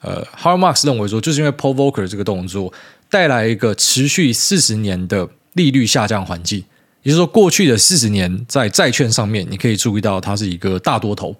[0.00, 2.72] 呃，Har Marx 认为说，就是因为 Paul Volcker 这个动作
[3.10, 6.64] 带来一个持续四十年的利率下降环境，
[7.02, 11.34] 也就是说，过去的四十年在债券上面，你可以注意到它是一个大多头，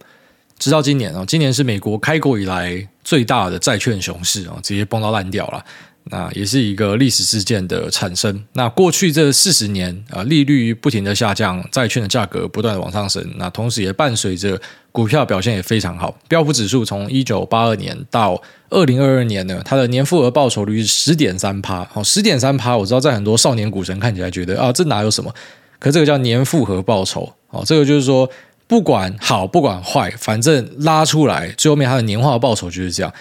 [0.59, 5.65] 直到今年啊，今年是美国开国以来最大的债券熊市啊，直接崩到烂掉了。
[6.05, 8.43] 那也是一个历史事件的产生。
[8.55, 13.25] 那过去这四十年啊，利率不停的下降，债券的价格不断的往上升。
[13.37, 14.61] 那同时也伴随着
[14.91, 16.19] 股票表现也非常好。
[16.27, 21.85] 标普指数从一九八二年到二零二二年呢，它的年复合报酬率是十点三趴。
[21.93, 25.33] 好，十点三趴，我知道在很多少年股神看起来觉得啊，这哪有什么？
[25.79, 27.33] 可这个叫年复合报酬。
[27.51, 28.29] 哦，这个就是说，
[28.67, 33.13] 不管好不管坏，反正拉出来最后面它的年化报酬就是这样。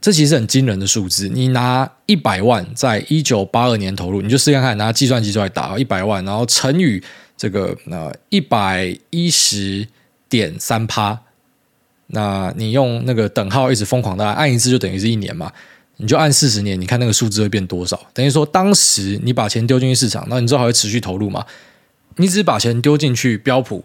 [0.00, 7.02] 这其实很惊人的数字，你拿一百万在一九八二年投入，你就试看看，拿计算机出来打一百万，然后乘以
[7.36, 9.86] 这个呃一百一十
[10.28, 11.18] 点三趴，
[12.06, 15.52] 那你用那个等号一直疯狂的按一次，就等于是一年嘛，
[15.96, 18.00] 你就按四十年，你看那个数字会变多少？
[18.14, 21.44] 等于说当时你把钱丢进去市场，那你之后还会持续投入吗？
[22.16, 23.84] 你只是把钱丢进去标普。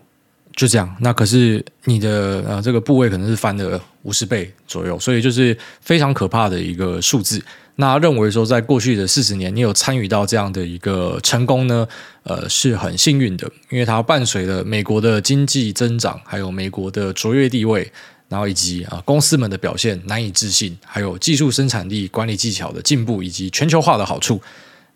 [0.56, 0.96] 就这样。
[1.00, 7.44] 那可是你的呃这个部位可能是翻了五十倍左右，所以就是非常可怕的一个数字。
[7.76, 11.88] 那认为说，在过去的四十年，你有参与到这样的一个成功呢，
[12.22, 17.92] 呃，是很幸运的，因为它伴随了美国的经济增长，还有美国的卓越地位，
[18.30, 24.40] 然后以及啊公司们的表现难以置信，还有技术生产力、管理技巧的进步，以及全球化的好处。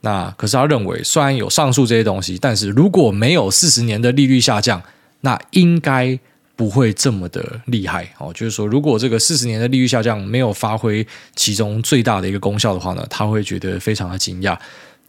[0.02, 4.80] 那可是他认为，虽然有上述这些东西，但是如果没有四十年的利率下降，
[5.28, 6.18] 那应该。
[6.58, 14.58] 不会这么的厉害哦，就是说，如果这个四十年的利率下降没有发挥其中最大的一个功效的话呢，他会觉得非常的惊讶。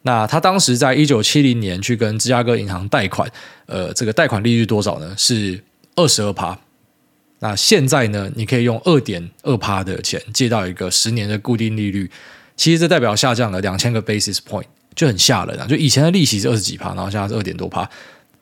[0.02, 3.26] 那他当时在一九七零年去跟芝加哥银行贷款，
[3.64, 5.14] 呃，这个贷款利率多少呢？
[5.16, 5.58] 是
[5.96, 6.58] 二十二趴。
[7.38, 12.10] 那现在呢，你可以用二点二趴的钱借到一个十年的固定利率，
[12.58, 15.66] 其实这代表下降了两千个 basis point，就很吓人啊！
[15.66, 17.88] 就以前的利息是二十几趴，然后现在是二点多趴。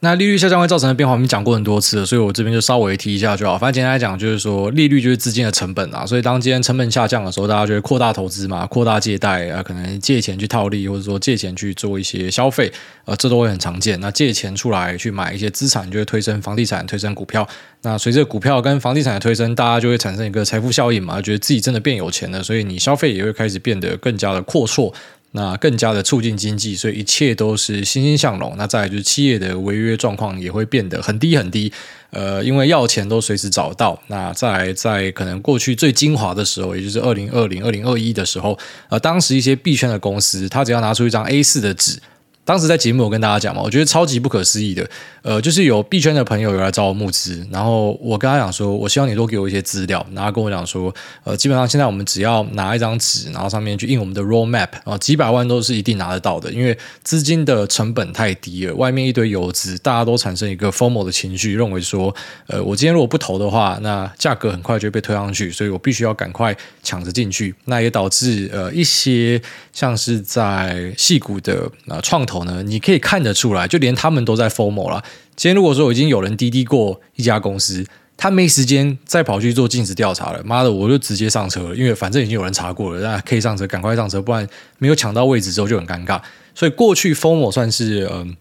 [0.00, 3.56] 那利率下降会造成的变化，我们讲过很多次，所以我这边就稍微提一下就好。
[3.56, 6.04] 反正简单来讲，就是说利率就是资金的成本啊。
[6.04, 12.70] 所以当今天成本下降的时候，大家就会扩大投资嘛，扩大借贷啊，可能借钱去套利，或者说借钱去做一些消费，
[13.06, 13.98] 呃，这都会很常见。
[13.98, 17.48] 那借钱出来去买一些资产，就会推升房地产，推升股票。
[17.80, 24.92] 那随着股票跟房地产的推升，大家就会产生一个财富效应嘛，觉得自己真的变有钱了，所以你消费也会开始变得更加的阔绰。
[25.36, 28.54] 那更加的促进经济，所以一切都是欣欣向荣。
[28.56, 31.70] 那再来就是企业的违约状况也会变得很低很低，
[32.10, 34.00] 呃，因为要钱都随时找到。
[34.06, 42.00] 那再来在可能过去最精华的时候，也就是二零二零、二零二一的时候，呃，当时一些币圈的公司，他只要拿出一张 A 四的纸。
[42.46, 44.88] 当时在节目我跟大家讲嘛，我觉得超级不可思议的，
[45.22, 62.14] 呃，就是有币圈的朋友有来找我募资，然后我跟他讲说，我希望你多给我一些资料，然后跟我讲说，呃，基本上现在我们只要拿一张纸，然后上面去印我们的 roadmap 啊，几百万都是一定拿得到的，因为资金的成本太低了，外面一堆游资，大家都产生一个 FOMO 的情绪，认为说，
[62.46, 72.35] 呃，我今天如果不投的话，那价格很快就会被推上去，所以我必须要赶快抢着进去，那也导致呃一些像是在矽谷的呃创投。
[72.44, 75.02] 呢，你可以看得出来，就连他们都在 formal 了。
[75.34, 77.84] 今天如果说已经有人滴滴过一家公司，
[78.16, 86.18] 他没时间再跑去做尽职调查了，妈的，我就直接上车了，因为反正已经有人查过了，那可以上车，赶快上车，不然没有抢到位置之后就很尴尬。
[86.54, 88.34] 所以过去 formal 算是嗯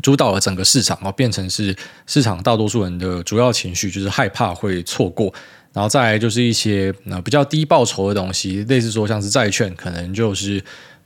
[0.00, 1.76] 主导了整个市场，然后变成是
[2.06, 5.30] 市场大多数人的主要情绪，就是害怕会错过。
[5.74, 10.62] 然后再来就是一些呃比较低报酬的东西，类似说像是债券，可能就是。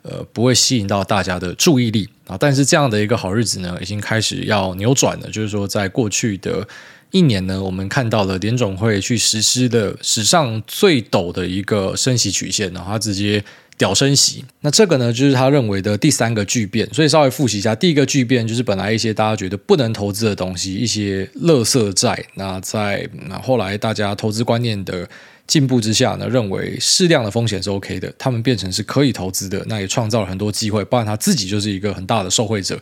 [0.06, 5.30] 呃，不会吸引到大家的注意力啊，但是这样的一个好日子呢，已经开始要扭转了。
[5.30, 6.68] 就是说，在过去的
[7.10, 13.42] 一年呢，我们看到了联总会去实施的史上最陡的一个升息曲线，然后他直接
[13.78, 14.44] 屌升息。
[14.60, 16.86] 那这个呢，就是他认为的第三个巨变。
[16.92, 22.22] 所以稍微复习一下，第一个巨变就是本来一些大家觉得不能投资的东西，一些垃圾债。
[22.34, 25.08] 那在那后来大家投资观念的。
[25.46, 32.80] 进步之下呢，认为适量的风险是 OK 的，他们变成是可以投资的，那也创造了很多机会，包括他自己就是一个很大的受惠者。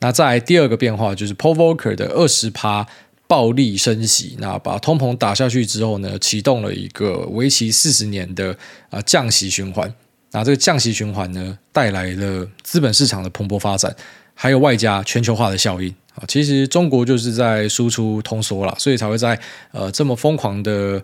[0.00, 2.86] 那在第二个变化就是 Povoker 的二十趴
[3.26, 8.54] 暴力升息，那把通膨打下去之后呢，启动了一个为期四十年的
[8.90, 9.92] 啊降息循环。
[10.32, 13.94] 那这个降息循环呢，带来了资本市场的蓬勃发展，
[14.34, 16.24] 还有外加全球化的效应啊。
[16.28, 21.02] 其实中国就是在输出通缩了，所以才会在呃这么疯狂的。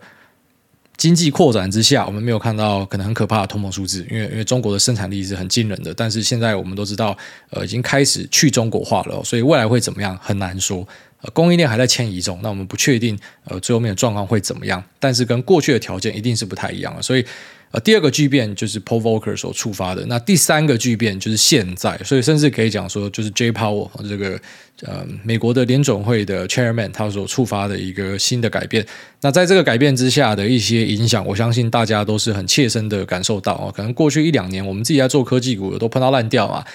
[0.99, 5.95] 经济扩展之下，我们没有看到可能很可怕的通膨数字，因为因为中国的生产力是很惊人的。
[5.95, 7.17] 但是现在我们都知道，
[7.51, 10.87] 呃，已经开始去中国化了，所以未来会怎么样很难说。
[11.23, 14.83] 呃，供应链还在迁移中，那我们不确定呃最后面的状况会怎么样。
[14.99, 17.25] 但是跟过去的条件一定是不太一样的，所以。
[17.71, 20.05] 呃，第二个巨变就是 Provoker 所触发的。
[20.07, 24.41] 那第三个巨变就是现在，所以甚至可以讲说，就是 J Powell 这个
[24.83, 28.87] 呃美国的联总会的 Chairman 他所触发的一个新的改变。
[29.21, 33.73] 那在这个改变之下的一些影响，我相信大家都是很切身的感受到哦。
[33.77, 36.67] 可能过去一两年，我们自己在做科技股都碰到烂掉啊，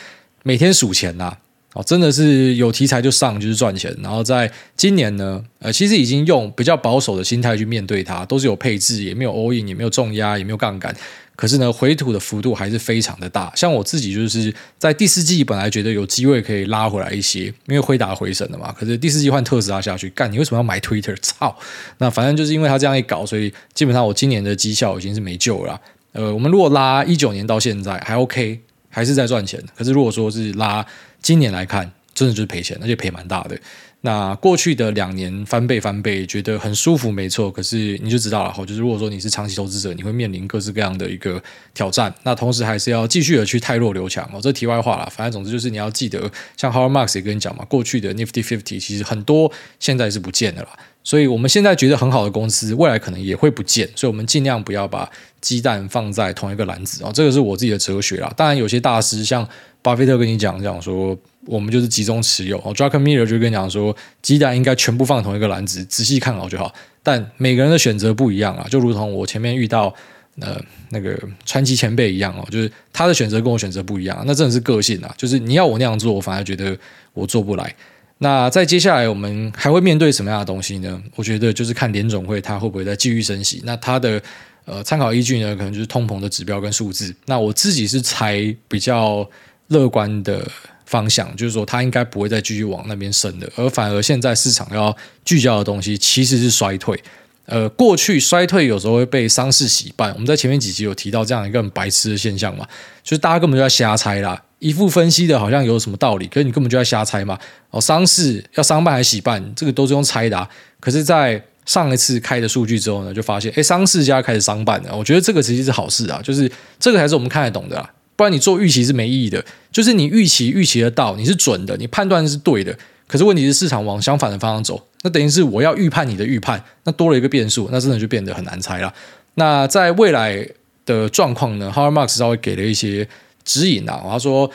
[0.43, 1.37] 每天数钱呐。
[1.73, 3.95] 哦，真的是有题材就上，就是赚钱。
[4.01, 10.95] 然后在今年呢，呃，其实已经用比较保守的心态去面对它，都是有配置，也没有 all in，也没有重压，也没有杠杆。
[11.35, 13.51] 可是呢，回吐的幅度还是非常的大。
[13.55, 18.71] 像我自己就是在第四季本来觉得有机会可以拉回来一些，因为辉达回神了嘛。
[18.71, 21.15] 可是第四季换特斯拉下去，干，你为什么要买 Twitter？
[21.23, 21.57] 操！
[21.97, 25.81] 那反正就是因为他这样一搞，所以基本上我今年的绩效已经是没救了。
[26.11, 28.59] 呃，我们如果拉一九年到现在还 OK，
[28.93, 29.61] 还是在赚钱。
[29.75, 30.85] 可是如果说是拉。
[31.23, 33.57] 今年来看，真的就是赔钱，而且赔蛮大的。
[34.05, 37.49] 那过去的两年翻倍翻倍，觉得很舒服，没错。
[37.49, 41.41] 可是你就知道了，就是如果说你是长期投资者，你会面临各式各样的一个
[41.73, 42.13] 挑战。
[42.23, 44.41] 那同时还是要继续的去汰弱留强哦。
[44.41, 50.69] 这题外话了，反正总之就是你要记得，像 Howard Max 也跟你讲嘛，过去的 Nifty Fifty 其实很多现在是不见的了。
[51.05, 53.89] 所以我们现在觉得很好的公司，未来可能也会不见。
[53.95, 57.11] 所以我们尽量不要把鸡蛋放在同一个篮子哦。
[57.13, 58.29] 这个是我自己的哲学啦。
[58.35, 59.47] 当然，有些大师像
[59.81, 61.17] 巴菲特跟你讲讲说。
[61.45, 66.73] 我们就是集中持有哦，Druckenmiller 就跟你讲说，鸡蛋应该全部放同一个篮子，仔细看好就好。
[67.01, 69.93] 但每个人的选择不一样啊，就如同我前面遇到
[70.39, 70.57] 呃
[70.91, 75.13] 那个传奇前辈一样哦，就是他的选择跟我选择不一样，那真的是个性啊。
[75.17, 76.77] 就是你要我那样做，我反而觉得
[77.13, 77.75] 我做不来。
[78.19, 81.03] 那在接下来我们还会面对什么样的东西呢？
[81.15, 83.61] 我觉得就是看联总会他会不会再继续升息。
[83.65, 84.21] 那他的
[84.63, 87.13] 呃参考依据呢，可能就是通膨的指标跟数字。
[87.25, 89.29] 那我自己是猜比较
[89.67, 90.49] 乐观的。
[90.93, 97.01] 方向就是说，它应该不会再继续往那边升的，而反而现在市场要聚焦的东西其实是衰退。
[97.45, 102.65] 呃，过去衰退有时候会被商事洗办，我们在前面几集有提到这样一个很白痴的现象嘛，
[103.03, 107.37] 就是大家根本就在瞎猜啦，一副分析的好像有什么道理，可是你根本就在瞎猜嘛。
[107.71, 110.47] 哦，商事要商办还是喜办，这个都是用猜的。
[110.79, 114.95] 可是，在上一次开的数据之后呢，就发现，哎，商事家开始商办了。
[114.95, 117.89] 我觉得这个其实是好事啊，就是这个才是我们看得懂的啊。
[118.23, 122.73] 不然你做预期是没意义的，就是你预期预期得到，你是准的，你判断是对的。
[123.05, 128.93] 可是问题是市场往相反的方向走，那等于是我要预判你的预判，那多了一个变数，那真的就变得很难猜了。
[129.33, 130.47] 那在未来
[130.85, 133.05] 的状况呢 h a r m a r k 稍微给了一些
[133.43, 134.49] 指引啊，他说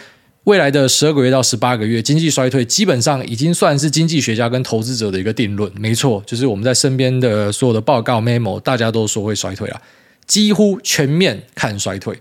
[0.45, 5.71] 未来的十二个月到十八个月经济衰退，基本上已经算是经济学家跟投资者的一个定论。
[5.79, 9.79] 没错，就是我们在身边的所有的报告 memo，大家都说会衰退了，
[10.27, 12.19] 几乎全面看衰退。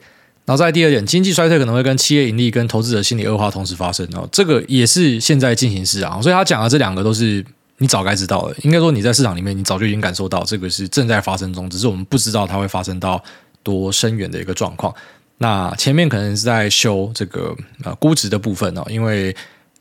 [0.47, 7.45] 然后再第二点，经济衰退可能会跟企业盈利跟投资者心理恶化同时发生哦，这个也是现在进行式啊，所以他讲的这两个都是
[7.77, 13.21] 你早该知道的，应该说你在市场里面你早就已经感受到这个是正在发生中，只是我们不知道它会发生到
[13.61, 14.91] 多深远的一个状况。
[15.37, 19.35] 那前面可能是在修这个呃估值的部分哦，因为。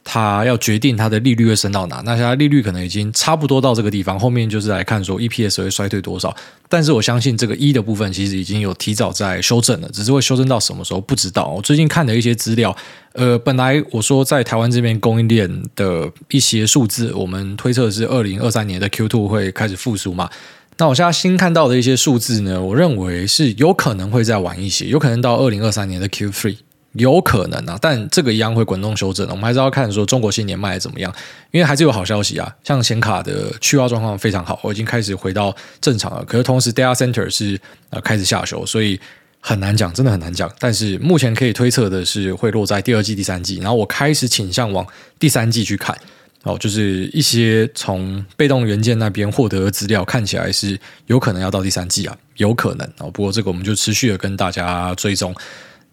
[0.08, 6.34] 它要决定它的利率会升到哪，那现在利率可能已经差不多到这个地方，后面就是来看说 EPS 会衰退多少。
[6.68, 11.48] 但是我相信这个一的部分其实已经有提早在修正了，只是会修正到什么时候不知道。
[11.48, 12.74] 我最近看的一些资料，
[13.14, 20.30] 呃，本来我说在台湾这边供应链的一些数字，我们推测是二零二三年的 Q2 会开始复苏嘛。
[20.78, 26.58] 那我现在新看到的一些数字呢，我认为是有可能会再晚一些，有可能到二零二三年的 Q3。
[26.98, 29.26] 有可能啊，但这个一样会滚动修正。
[29.28, 31.12] 我们还是要看说中国新年卖的怎么样，
[31.50, 36.24] 因为还是有好消息啊，像显卡的去化状况非常好，我已经开始回到正常了。
[36.24, 37.58] 可是同时，data center 是
[37.90, 38.98] 呃开始下修，所以
[39.40, 40.50] 很难讲，真的很难讲。
[40.58, 43.58] 但是目前可以推测的是会落在第二季、第三季。
[43.58, 44.86] 然后我开始倾向往
[45.18, 45.96] 第三季去看
[46.44, 53.10] 哦，就是一些从被动元件那边获得的资料看起来是有可能要到第三季啊，有可能哦。
[53.10, 55.34] 不过这个我们就持续的跟大家追踪。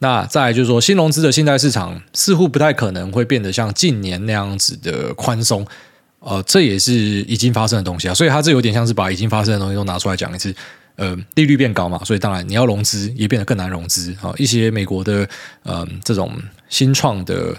[0.03, 5.65] 那再就是说，新融资的信贷市场似乎不太可能会变得像近年那样子的宽松，
[6.19, 10.53] 呃，这也是已经发生的东西啊，所以它这有点像是把已经发生的东西都拿出来讲一次，
[10.97, 15.25] 呃，利率变高嘛，所以当然你要融资也变得更难融资啊，一些美国的
[15.63, 16.29] 呃这种
[16.67, 17.55] 新创的。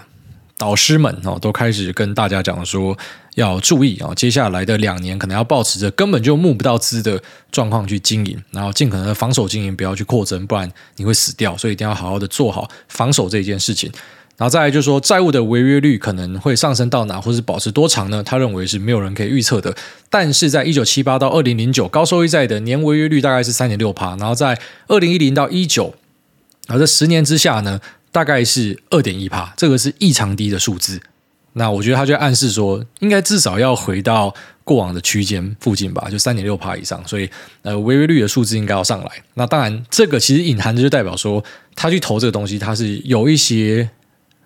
[0.57, 2.97] 导师们哦，都开始跟大家讲说
[3.35, 7.21] 要注意啊，接下来的两年可能要保持着根本就募不到资的
[7.51, 11.55] 状况去经营，然后尽可能的防守经营，不要去扩增，不然你会死掉。
[11.55, 13.91] 所以一定要好好的做好防守这件事情。
[14.37, 18.21] 然后再来就是说，债务的违约率可能会上升到哪，或是保持多长呢？
[18.21, 19.73] 他认为是没有人可以预测的。
[20.09, 25.93] 但是在一九七八到二零零九，高收益债的年违约率大概是三点六趴，然后在二零一零到一九，
[26.67, 27.79] 而这十年之下呢，
[28.11, 31.01] 大概是二点一趴，这个是异常低的数字。
[31.57, 34.33] 那我觉得他就暗示说，应该至少要回到
[34.65, 37.01] 过往的区间附近吧，就三点六趴以上。
[37.07, 37.29] 所以，
[37.61, 39.09] 呃，违约率的数字应该要上来。
[39.35, 41.41] 那当然，这个其实隐含的就代表说，
[41.75, 43.89] 他去投这个东西，他是有一些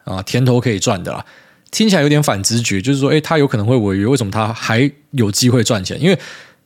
[0.04, 1.26] 啊甜头可以赚的啦。
[1.72, 6.00] 听起来有点反直觉，就是说，诶，他有可能会违约，为什么他还有机会赚钱？
[6.00, 6.20] 因为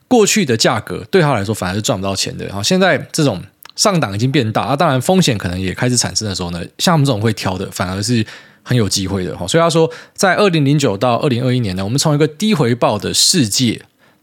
[0.06, 2.52] 过去的价格对他来说反而是赚不到钱的。
[2.52, 3.42] 好，现在这种。
[3.76, 8.24] 上档已经变大啊，当然风险可能也开始产生的时候呢，像我们这种会挑的，反而是
[8.64, 9.46] 很有机会的哈。
[9.46, 13.80] 所以他说，在二零零九到二零二一年呢，我们从一个低回报的世界，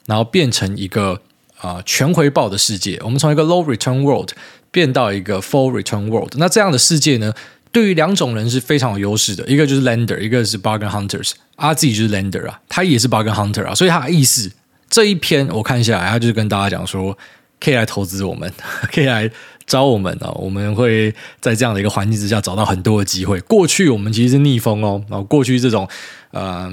[0.07, 1.21] 然后变成一个
[1.59, 2.99] 啊、全回报的世界。
[3.03, 4.31] 我们从一个 low return world
[4.71, 6.33] 变到一个 full return world。
[6.35, 7.33] 那这样的世界呢，
[7.71, 11.31] 对于两种人是非常有优势的，一个就是 lender，一个是 bargain hunters。
[11.55, 14.51] 阿自己就是 lender 啊，他也是 bargain hunter 啊，所以他的意思
[14.89, 17.17] 这一篇我看下来，他就是跟大家讲说。
[17.63, 18.51] 可以来投资我们，
[18.91, 19.29] 可以来
[19.71, 20.29] 招我们哦。
[20.37, 23.39] 我们会在这样的一个环境之下找到很多的机会。
[23.41, 25.87] 过去我们其实是逆风哦，然后过去这种
[26.31, 26.69] 呃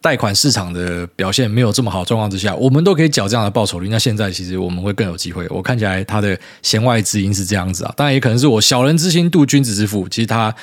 [0.00, 3.90] 贷款市场的表现没有这么好状况之下，我们都可以缴这样的报酬率。
[3.90, 5.46] 那现在其实我们会更有机会。
[5.50, 10.08] 我看起来他的弦外之音是这样子啊，当然也可能是我小人之心度君子之腹。
[10.08, 10.54] 其实他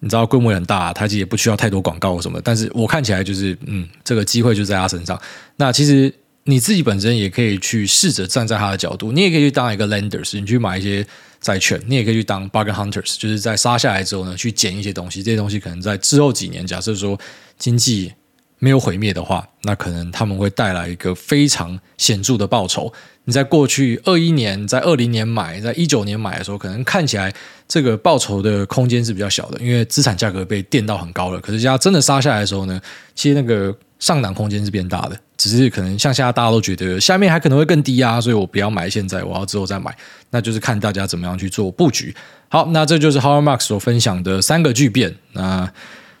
[0.00, 2.40] 你知道规模很大，他其实也不需要太多广告什么。
[2.42, 5.16] 但是我看起来就是嗯，这个机会就在他身上。
[5.56, 6.12] 那其实。
[6.46, 11.06] 你自己本身也可以去试着站在他的角度，你也可以去当一个 lenders，你去买一些
[11.40, 15.22] 债券，你也可以去当 bug hunters，就是在杀下来之后呢，去捡一些东西。
[15.22, 17.18] 这些东西可能在之后几年，假设说
[17.58, 18.12] 经济
[18.58, 22.92] 没有毁灭的话，那可能他们会带来一个非常显著的报酬。
[23.24, 27.32] 你在过去二一年、在二零年买、在一九年买的时候，可能看起来
[27.66, 31.40] 这个报酬的空间是比较小的，因为资产价格被垫到很高了。
[31.40, 32.78] 可是，家真的杀下来的时候呢，
[33.14, 33.74] 其实那个。
[34.04, 39.96] 上档空间是变大的，只是可能像现在大家都觉得下面还可能会更低啊，所以我不要买现在，我要之后再买，
[40.28, 42.14] 那就是看大家怎么样去做布局。
[42.50, 45.64] 好，那这就是 Howard Marks 所分享的三个巨变，那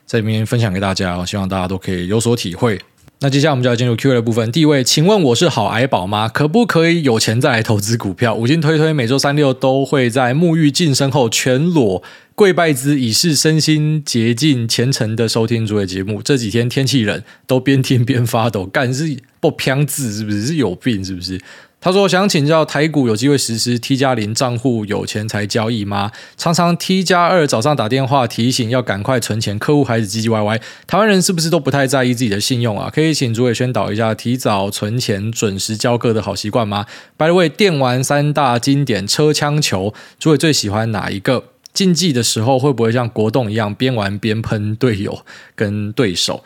[0.06, 2.80] 在这边分享给大家，希望大家都可以有所体会。
[3.20, 4.50] 那接下来我们就要进入 Q&A 的部分。
[4.50, 6.26] 第一位，请问我是好癌宝吗？
[6.26, 8.34] 可不可以有钱再来投资股票？
[8.34, 12.02] 五金推推每周三六都会在沐浴净身后全裸。
[12.34, 16.20] 跪拜之，以示身心洁净虔诚的收听诸位节目。
[16.20, 20.42] 这几天天气冷，都边听边发抖，干是不偏字是不是？
[20.46, 21.40] 是有病是不是？
[21.80, 26.10] 他说想请教台股有机会实施 T 加零账户有钱才交易吗？
[26.36, 30.60] 常常 T 加二早上打电话提醒要赶快存钱，客户还是唧唧歪歪。
[30.88, 32.90] 台湾人是不是都不太在意自己的信用啊？
[32.92, 41.53] 可以请诸位宣导一下提早存钱、准时交割的好习惯吗？By the way，电玩三大经典车枪球，诸位最喜欢哪一个？
[41.74, 45.20] 竞技的时候会不会像国栋一样边玩边喷队友
[45.54, 46.42] 跟对手？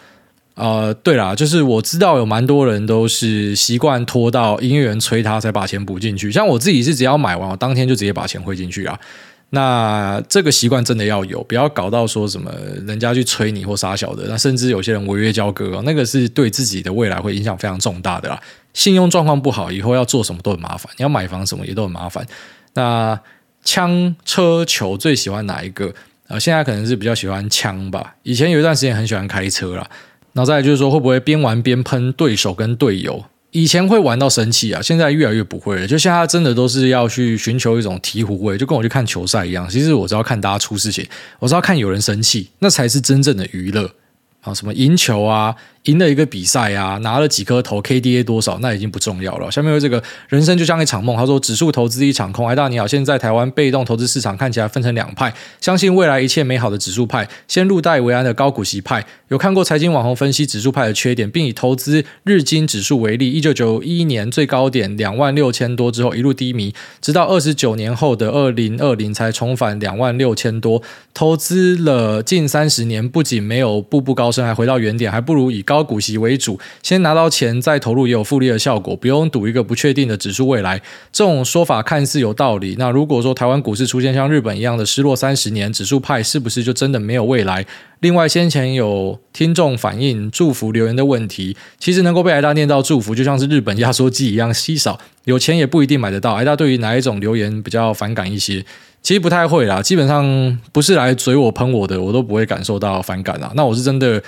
[0.55, 8.99] 呃，对啦，就是我知道有蛮多人都是习惯拖到营业员催他才把钱补进去，像我自己是只要买完，我当天就直接把钱汇进去啊。
[9.51, 12.53] 那这个习惯真的要有，不要搞到说什么
[12.85, 18.41] 人家去催你或杀小的，那甚至有些人违约交割，那个是对自己的未来会影响非常重大的啦。
[18.75, 22.27] 信用状况不好，以后要做什么都很麻烦，你要买房什么也都很麻烦。
[22.75, 23.17] 那。
[23.71, 25.93] 枪、车、球最喜欢哪一个？
[26.27, 28.15] 呃，现在可能是比较喜欢枪吧。
[28.23, 29.87] 以前有一段时间很喜欢开车啦。
[30.33, 33.23] 然后再就是说，会不会边玩边喷对手跟队友？
[33.51, 35.87] 以前会玩到生气啊，现在越来越不会了。
[35.87, 39.69] 就现在真的都是要去寻求一种醍醐味，就跟我去看球赛一样。
[39.69, 41.07] 其实我只要看大家出事情，
[41.39, 43.91] 我只要看有人生气，那才是真正的娱乐。
[44.41, 45.55] 啊，什么赢球啊，
[45.85, 49.51] 赢了一个比赛啊，拿了几颗头，KDA 多少，那已经不重要了。
[49.51, 52.47] 下面有这个人生就像一场梦，他说指数投资一场空。
[52.47, 59.07] 哎，大你好，现在台湾被动投资市场看起来分成两派，相信未来一切美好的指数派，先入袋为安的高股息派。
[59.29, 70.83] 有看过财经网红分析指数派的缺点，并以投资日经指数为例，一九九一年最高点两万六千多之后一路低迷，直到二十九年后的二零二零才重返两万六千多。
[71.15, 74.49] 投资了近三十年，不仅没有步步高升。
[74.49, 80.81] 还回到原点，还不如以高股息为主，先拿到钱再投入也有复利的效果，不用赌一个不确定的指数未来。
[81.13, 82.77] 这种说法看似有道理。
[82.79, 87.67] 那如果说台湾股市出现像日本一样的失落三十年，指数派是不是就真的没有未来？
[88.01, 96.33] 另外，先前有听众反映祝福留言的问题，其实能够被挨大念到祝福，就像是日本压缩机一样稀少，有钱也不一定买得到。
[96.35, 98.65] 挨大对于哪一种留言比较反感一些？
[99.03, 103.51] 其实不太会啦，基本上不是来嘴我喷我的，我都不会感受到反感啦。
[103.55, 104.23] 那我是真的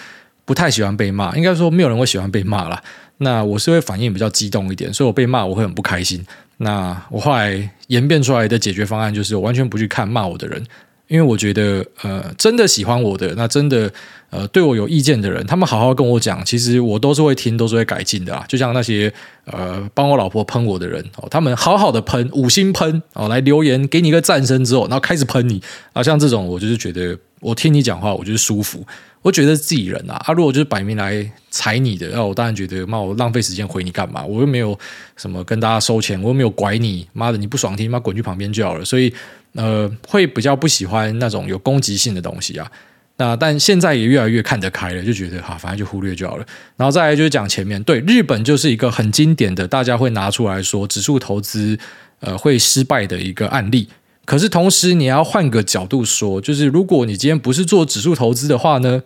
[0.51, 2.83] 不太喜欢被骂，应该说没有人会喜欢被骂啦。
[3.19, 6.27] 那我是会反应比较激动一点，所以我被骂我会很不开心。
[6.57, 10.61] 那我后来演变出来的解决方案就是，我完全不去看骂我的人。
[11.07, 13.89] 因为我觉得，呃，真的喜欢我的，那真的，
[14.31, 18.45] 呃，对我有意见的人，他们好好跟我讲，其实我都是会听，都是会改进的啦。
[18.49, 19.13] 就像那些，
[19.45, 28.85] 呃，帮我老婆喷我的人哦，他们好好的喷，五星喷哦，来留言给你一个赞声之后，然后开始喷你啊，像这种，我就是觉得，我听你讲话，我就是舒服。
[29.23, 34.25] 我觉得自己人啊，啊，如果就是摆明来踩你的，那我当然觉得，妈，我浪费时间回你干嘛？
[34.25, 34.79] 我又没有
[35.17, 38.85] 什么跟大家收钱，我又没有拐你，妈的，你不爽听，妈滚去旁边就好了。
[38.85, 39.13] 所以，
[39.55, 42.71] 呃，会比较不喜欢那种有攻击性的东西啊。
[43.19, 46.47] 那但现在也越来越看得开了，就觉得哈，反正就忽略就好了。
[46.79, 51.79] 然后再来就是讲前面，对，日本就是一个很经典的，大家会拿出来说指数投资，
[52.21, 53.87] 呃，会失败的一个案例。
[54.25, 59.03] 可是同时，你要换个角度说，就是如果你今天不是做指数投资的话呢？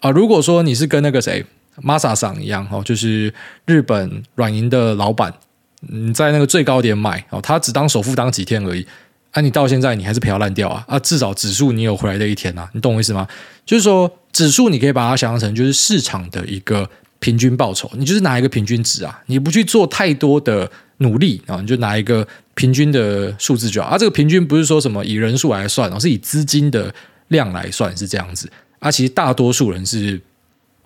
[0.00, 1.44] 啊，如果说你是跟那个谁
[1.82, 3.32] ，Masa 桑一样哦，就是
[3.66, 5.34] 日本软银的老板，
[5.80, 8.86] 你在那个最高点买哦，他只当首富当几天而已，
[9.32, 13.28] 啊，你到现在你还是赔到烂掉啊，啊，至少指数你有回来的一天呐，你懂我意思吗？
[13.66, 16.88] 就是说指数你可以把它想象成就是市场的一个
[17.20, 20.68] 平均报酬，你就是拿一个平均值啊，你不去做太多的
[20.98, 26.92] 努力啊，你就拿一个平均的数字就好，啊，这个平均不是说什么以人数来算哦，是以资金的
[27.28, 28.50] 量来算，是这样子。
[28.80, 30.20] 啊，其实大多数人是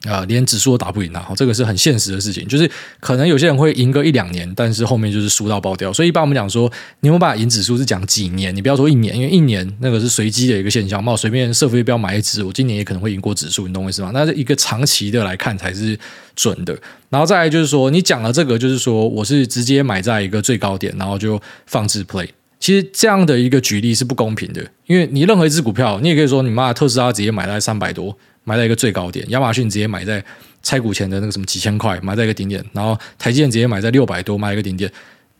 [0.04, 1.32] 啊、呃，连指数都打不赢啊！
[1.34, 5.92] 这个是很现实的事情，就是可能有些人会赢个一两年，但是后面就是输到爆掉。
[5.92, 11.02] 所以一般我们讲说，你有办法赢指数是讲几年，你不要说一年，因为一年那个是随机的一个现象。
[11.04, 14.10] 那我随便设飞镖买一支，我今年也可能会赢过指数，你懂我意思吗？
[14.12, 15.98] 那是一个长期的来看才是
[16.36, 16.76] 准的。
[17.08, 22.28] 然后再来就是说，你讲了这个，就是说我是直接买在一个最高点，然后就放置 play。
[22.60, 28.16] 其实这样的一个举例是不公平的，因为你任何一只股票，你也可以说你妈特斯拉直接买在三百多。
[28.44, 30.24] 买在一个最高点，亚马逊直接买在
[30.62, 34.90] 拆股前的那个什么几千块，买在一个顶点，然后台积电直接买在六百多，买一个顶点。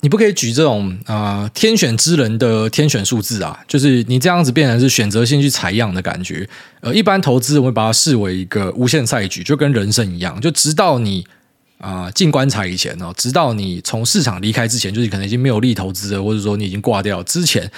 [0.01, 6.47] 你不可以举这种啊、天选之人的天选数字啊，就是你这样子变成是选择性去采样的感觉。
[6.81, 11.27] 呃，一般投资我会把它视为一个无限赛局，就跟人生一样，就直到你
[11.79, 17.71] 啊、进棺材以前哦，直到你从市场离开之前，就是可能已经没有力投资了，或者说你已经挂掉之前。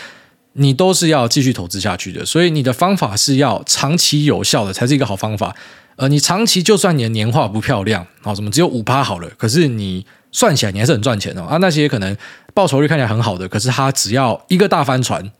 [0.58, 5.54] 你都是要继续投资下去的，所以你的方法是要长期有效的，才是一个好方法。
[5.96, 11.44] 呃，你长期就算你的年化不漂亮，好，什么只有五趴好了，可是你算起来你还是很赚钱哦。
[11.44, 12.16] 啊，那些可能
[12.52, 15.30] 报酬率看起来很好的，可是他只要一个大翻船，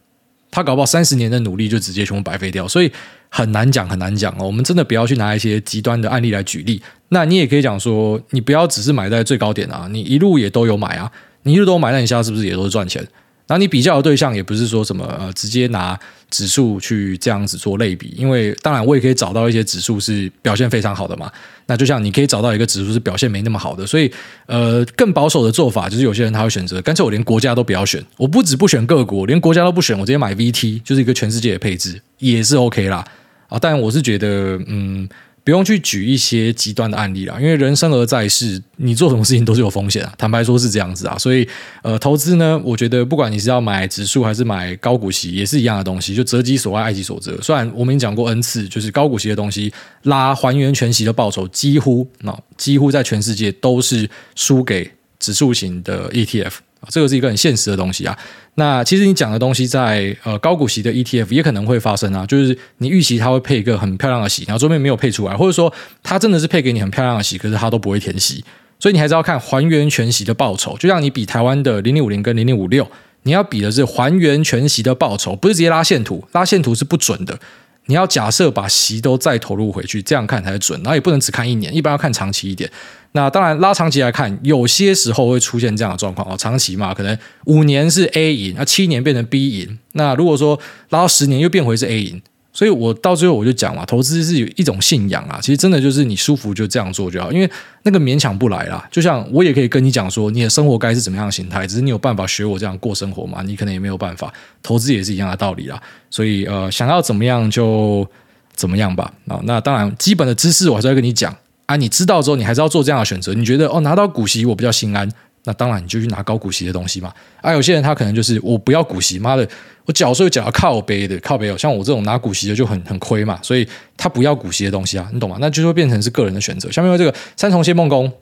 [0.51, 2.91] 他搞不好三十年的努力就直接全部白费掉，所以
[3.29, 4.47] 很难讲，很难讲哦。
[4.47, 6.81] 我们真的不要去拿一些极端的案例来举例。
[7.11, 11.11] 那你也可以讲说，你不要只是买在最高点啊，你一路也都有买啊，
[11.43, 13.07] 你一路都买，那你现在是不是也都是赚钱？
[13.47, 15.99] 然后你比较的对象也不是说什么呃，直接拿
[16.31, 21.31] 指数去这样子做类比，因为当然我也可以找到一些指数是表现非常好的嘛。
[21.67, 24.11] 那就像你可以找到一个指数是表现没那么好的，所以
[24.47, 33.05] 呃，更保守的做法就是有些人他会选择，干脆我连国家都不要选，我不止不选个股，连国家都不选，我直接买 VT，就是一个全世界的配置也是 OK 啦。
[33.49, 35.09] 啊，但我是觉得嗯。
[35.47, 40.13] 不用去举一些极端的案例啦，因为人生而在世，你做什么事情都是有风险啊。
[40.19, 41.49] 坦白说是这样子啊，所以
[41.83, 47.39] 呃，投资呢，我觉得不管你是要买指数还是买高股息，也是一样的东西，就择己所爱，爱己所择。
[47.41, 49.73] 虽然我们已经讲过 N 次，就是高股息的东西
[50.03, 54.91] 拉还原全息的报酬，几乎那几乎在全世界都是输给
[55.21, 56.55] 指数型的 ETF。
[56.89, 58.17] 这个是一个很现实的东西啊。
[58.55, 65.73] 那其实你讲的东西在呃高股息的 ETF 也可能会发生啊，就是你预期它会配一个很漂亮的息，然后桌面没有配出来，或者说
[66.03, 68.45] 它真的是配给你很漂亮的息，可是它都不会填息，
[68.79, 70.77] 所以你还是要看还原全息的报酬。
[70.79, 72.89] 就像你比台湾的零零五零跟零零五六，
[73.25, 77.39] 你要比的是还原全息的报酬，不是直接拉线图，拉线图是不准的。
[77.87, 82.71] 你要假设把息都再投入回去，这样看才准，然后也不能只看一年，一般要看长期一点。
[83.13, 86.37] 那当然拉长期来看，有些时候会出现这样的状况哦。
[86.37, 89.79] 长期嘛，可能五年是 A 赢，那七年变成 B 赢。
[89.93, 90.59] 那如果说
[90.91, 92.21] 拉到十年又变回是 A 赢。
[92.57, 97.51] 所以我到最后我就讲嘛，投资是有一种信仰啊，其实真的就是你舒服就这样做就好，因为
[97.83, 98.89] 那个勉强不来啦。
[98.91, 103.43] 就像我也可以跟你讲说，你的生活该是怎么样的形态，只是你有办法学我这样过生活嘛？
[103.43, 104.33] 你可能也没有办法。
[104.63, 105.79] 投资也是一样的道理啦。
[106.09, 108.09] 所以呃，想要怎么样就
[108.55, 109.13] 怎么样吧。
[109.29, 111.37] 啊，那当然基本的知识我还是要跟你讲
[111.67, 111.77] 啊。
[111.77, 113.35] 你知道之后，你还是要做这样的选择。
[113.35, 115.07] 你觉得哦，拿到股息我比较心安。
[115.47, 117.11] 那当然，你就去拿高股息的东西嘛。
[117.41, 119.49] 啊，有些人他可能就是我不要股息，妈的，
[119.85, 121.57] 我缴税缴要靠我背的，靠背哦。
[121.57, 123.67] 像我这种拿股息的就很很亏嘛，所以
[123.97, 125.39] 他不要股息的东西啊，你懂吗？
[125.41, 126.71] 那就会变成是个人的选择。
[126.71, 128.13] 下面这个三重谢梦工。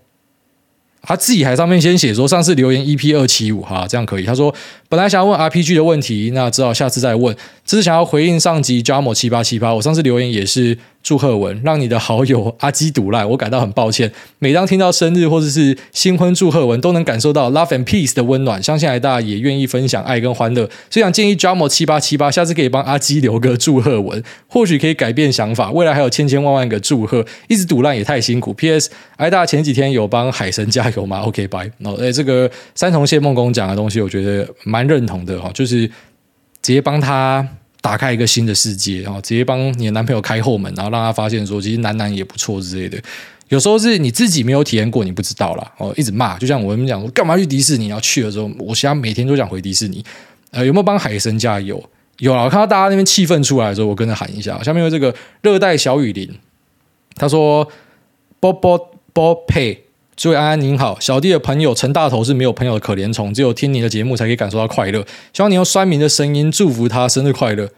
[1.07, 4.25] 他自己还上面先写说，上次留言 EP 二七五哈，这样可以。
[4.25, 4.55] 他说
[4.95, 7.37] 本来想要问 RPG 的问题，那只好下次再问。
[7.65, 14.13] 只是想要回应上集 Jamo 七八七八，我上次留言也是祝贺文，让你的好友阿基赌烂，我感到很抱歉。
[14.39, 18.63] 每当听到生日或者是新婚祝贺文，都能感受到 Love and Peace 的温暖。
[18.63, 25.73] 相信大也愿意分享爱跟欢乐，所以想建议 Jamo 七八七八，下次可以帮阿基留个祝贺文，或许可以改变想法。
[25.73, 28.53] 未来还有千千万万个祝贺，一直赌烂也太辛苦。
[28.53, 31.67] PS，爱大前几天有帮海神加油吗？OK，拜。
[31.83, 35.91] 哦，哎，这个三重谢梦工讲的东西，我觉得蛮认同的哈，就是。
[36.65, 37.47] 直接帮他
[37.83, 42.99] 打开一个新的世界，然后直接帮你的男朋友开后门，然后让他发现说，其实男男也不错之类的。
[43.51, 45.73] 有时候是你自己没有体验过，你不知道啦。
[45.77, 47.89] 哦，一直骂，就像我们讲说，干嘛去迪士尼？
[47.89, 50.03] 要去的时候，我现在每天都想回迪士尼。
[50.53, 51.85] 呃，有没有帮海神加油？
[52.21, 54.59] 有啊，我看到大家那边气氛出来的时候，我跟着喊一下。
[54.63, 56.27] 下面有这个热带小雨林，
[57.17, 57.71] 他说
[58.41, 58.79] ：“波波
[59.13, 59.84] 波佩。”
[60.17, 65.05] 诸位安安您好，小弟的朋友陈大头是没有朋友的可怜虫，只有听你的节目才可以感受到快乐。
[65.33, 67.71] 希望你用酸民的声音祝福他生日快乐。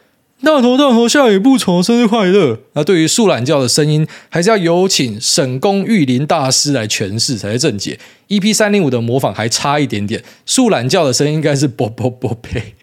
[0.42, 2.60] 大头大头下雨不愁，生日快乐。
[2.74, 7.98] 那对于树懒叫的声音，还是要有请沈公玉林大师来诠释才是正解。
[8.28, 12.74] EP 三零五的模仿还差一点点，树懒叫的声音应该是啵啵啵呸。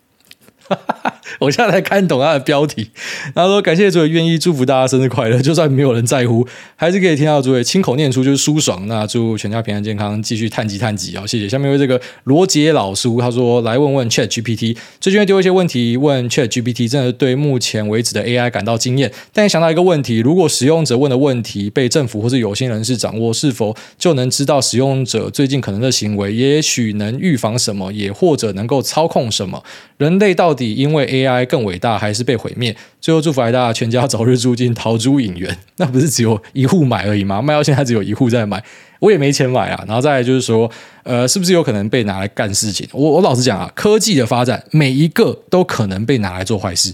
[1.39, 2.89] 我现在才看懂他的标题。
[3.34, 8.88] 他说：“感谢主委愿意祝福大家生日快乐，就算没有人在乎，还是可以听到主委亲口念出，就是舒爽。
[8.88, 11.25] 那祝全家平安健康，继续探级探级啊！
[11.25, 11.47] 谢谢。
[11.47, 19.11] 下面为这个罗杰老叔，他说来问问 Chat GPT，最近会丢一些问题问 Chat GPT，真的对目前为止的 AI 感到惊艳。
[19.31, 26.34] 但想到一个问题，如果使用者问的问题被政府或是有心人士掌握，是否就能知道使用者最近可能的行为？
[26.34, 29.63] 也许能预防什么，也或者能够操控什么？
[29.97, 32.76] 人类到底因为 AI AI 更伟大，还是被毁灭？
[32.99, 35.57] 最后祝福大全家早日住进陶朱隐园。
[35.78, 37.41] 那不是只有一户买而已吗？
[37.41, 38.63] 卖到现在只有一户在买，
[38.99, 39.84] 我也没钱买啊。
[39.88, 40.69] 然后再来就是说，
[41.03, 42.88] 呃，是不是有可能被拿来干事情？
[42.91, 46.93] 我我老实讲啊，科技的发展每一个都可能被拿来做坏事。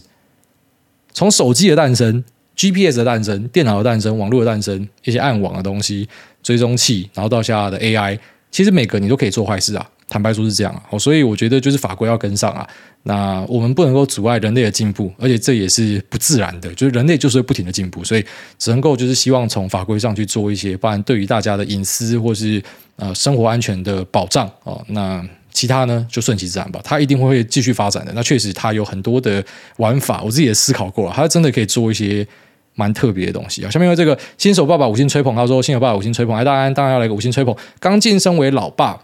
[1.14, 2.24] 从手机的诞生、
[2.56, 6.08] GPS 的诞生、电脑的诞生、网络的诞生，一些暗网的东西、
[6.44, 8.18] 追踪器，然后到现在的 AI，
[8.52, 9.90] 其实每个你都可以做坏事啊。
[10.10, 12.68] 坦白说是这样啊，所以我觉得就是法规要跟上啊。
[13.04, 18.26] 那我们不能够阻碍人类的进步，而且这也是不自然的，就是人类就是会不停的进步，所以
[18.58, 22.62] 只能够就是希望从法规上去做一些，不然对于大家的隐私或是
[22.98, 24.84] 呃生活安全的保障哦。
[24.90, 28.12] 那其他呢就顺其自然吧，它一定会继续发展的。
[28.14, 29.44] 那确实它有很多的
[29.78, 32.28] 玩法，我自己也思考过了，它真的可以做一些
[32.76, 33.72] 蛮特别的东西啊。
[33.72, 39.02] 下面有这个新手爸爸五星吹捧，他说新手爸爸五星吹捧，哎，大家当然要来个五星吹捧，刚晋升为老爸。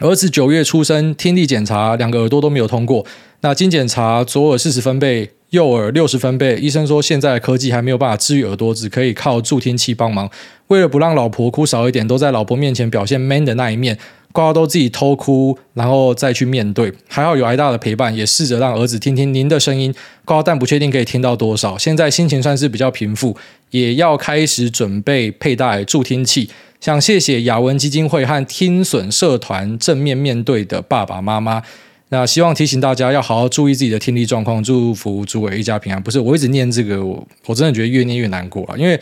[0.00, 3.06] 儿子九月出生，听力检查两个耳朵都没有通过。
[3.40, 6.56] 那经检查，左耳四十分贝，右耳六十分贝。
[6.56, 10.28] 医生说现在的科技还没有办法治愈耳朵，只可以靠助听器帮忙。
[10.66, 13.96] 为了不让老婆哭少一点，都在老婆面前表现 man 的那一面，
[14.36, 16.92] 呱呱都自己偷哭，然后再去面对。
[17.08, 19.94] 还好有挨大的陪伴，也试着让儿子听听您的声音，
[20.26, 21.78] 呱，但不确定可以听到多少。
[21.78, 23.34] 现在心情算是比较平复，
[23.70, 26.50] 也要开始准备佩戴助听器。
[26.78, 31.62] 想谢谢雅文基金会和听损社团正面面对的爸爸妈妈。
[32.10, 36.00] 那希望提醒大家要好好注意自己的听力状况，祝福诸位一家平安。
[36.00, 38.76] 不是，我一直念这个，我我真的觉得越念越难过啊。
[38.76, 39.00] 因为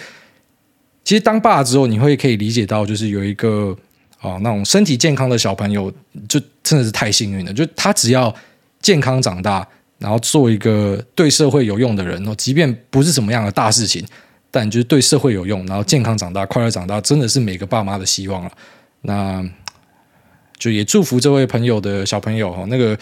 [1.02, 3.76] 其实当爸之后，你会可以理解到，就是有一个
[4.30, 5.92] 啊那种身体健康的小朋友，
[6.28, 7.52] 就真的是太幸运了。
[7.52, 8.34] 就他只要
[8.80, 9.66] 健康长大，
[9.98, 14.04] 然后做一个对社会有用的人哦，即便不是什么样的大事情。
[14.50, 18.50] 但就是对社会有用，然后健康长大、快乐长大，真的是每个爸妈的希望了。
[19.00, 19.44] 那
[20.58, 22.96] 就也祝福这位朋友的小朋友哈，那个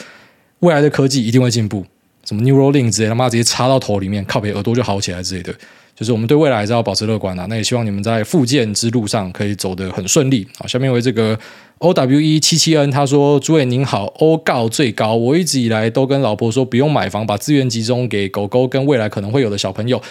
[0.60, 1.84] 未来的科技一定会进步，
[2.24, 5.54] 什么 Neuralink 之类，他妈直接插到头里面，靠别耳朵就好起来之类的。
[6.02, 7.46] 就是我们对未来还是要保持乐观啊。
[7.48, 10.44] 那也希望你们在复健之路上可以走得很顺利。
[10.58, 11.38] 好，下面为这个
[11.78, 15.14] O W E 七七 N，他说：“诸位您好，欧告最高。
[15.14, 20.02] 我一直以来都跟老婆说，不用买房，把资源集中给狗狗跟未来可能会有的小朋友。”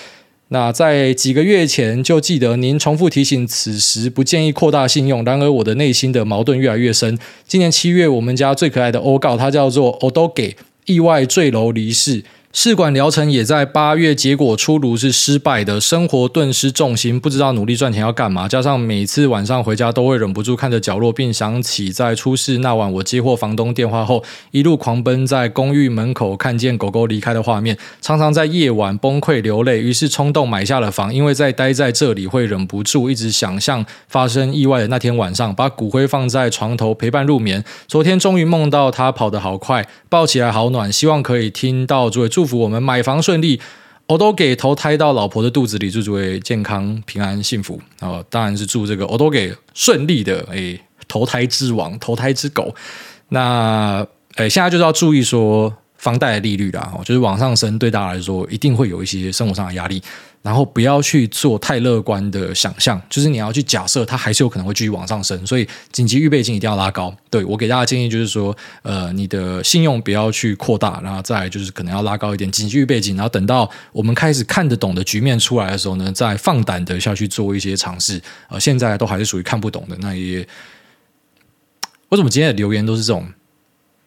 [0.53, 5.23] 那在几个月前就记得您重复提醒，此时不建议扩大信用。
[5.23, 7.17] 然而我的内心的矛盾越来越深。
[7.47, 10.55] 今年七月，我们家最可爱的欧告，它叫做 Odoge，
[10.87, 12.23] 意外坠楼离世。
[12.53, 18.45] 试管疗程也在八月，结果出炉是失败的，生活顿失重心，不知道努力赚钱要干嘛。
[18.45, 24.21] 加上每次晚上回家都会忍不住看着角落，并想起在出事那晚我接获房东电话后，
[24.51, 37.63] 一路狂奔在公寓门口看见狗狗离开的画面，常常在夜晚崩溃流泪，于是冲动买下了房，因为在待在这里会忍不住一直想象发生意外的那天晚上，把骨灰放在床头陪伴入眠。
[37.87, 43.61] 昨天终于梦到他跑得好快，抱起来好暖，希望可以听到诸位祝祝福我们买房顺利，
[44.07, 47.79] 我都给投胎到老婆的肚子里，祝诸位健康平安幸福。
[47.99, 52.73] 哦，当然是祝这个我都给顺利的，诶，投胎之王，投胎之狗。
[53.29, 54.03] 那
[54.37, 60.01] 诶，现在就是要注意说房贷的利率啦，就是往上升，对大家来说一定会有一些生活上的压力。
[60.43, 67.15] 然后不要去做太乐观的想象，就是你要去假设它还是有可能会继续往上升，所以紧急预备金一定要拉高。
[67.29, 78.19] 对，我给大家建议就是说，呃，你的信用不要去扩大，然后再就是可能要拉高一点紧急预备金，然后等到我们开始看得懂的局面出来的时候呢，再放胆的下去做一些尝试。
[78.49, 80.39] 呃，现在都还是属于看不懂的，那也
[82.09, 83.31] 为什么今天的留言都是这种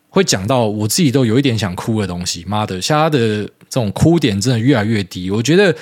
[0.08, 2.44] 会讲到我自己都有一点想哭的东西？
[2.48, 5.72] 妈的，现在的这种哭点真的越来越低，我觉得。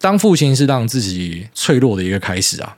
[0.00, 2.76] 当父亲是让自己脆弱的一个开始啊，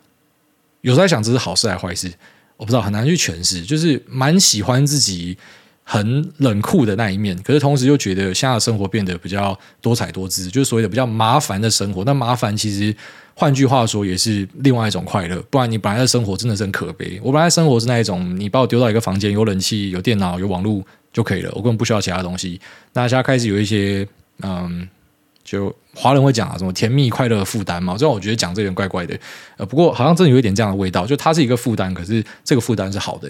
[0.81, 2.11] 有时候在想这是好事还是坏事，
[2.57, 3.63] 我不知道，很难去诠释。
[3.63, 5.37] 就是蛮喜欢自己
[5.85, 12.03] 很冷酷的那一面，可是同时又觉得现在的生活变得比较多彩多姿，就是所谓的比较麻烦的生活。
[12.05, 12.97] 那麻烦其实
[13.35, 17.21] 换句话说也是另外一种快乐，不然你本来的生活真的是很可悲。
[17.23, 22.59] 我本来生活是那一种，你把我丢到一个房间，有冷气、有电脑、有网络就可以了，我根本不需要其他东西。
[22.95, 24.09] 那现在开始有一些
[24.43, 24.89] 嗯。
[25.51, 29.19] 就华人会讲啊，什么甜蜜快乐的负担嘛，这样我觉得讲这点怪怪的。
[29.57, 33.29] 呃，不过好像真的有一点这样的味道，就它是一个负担，可是这个负担是好的。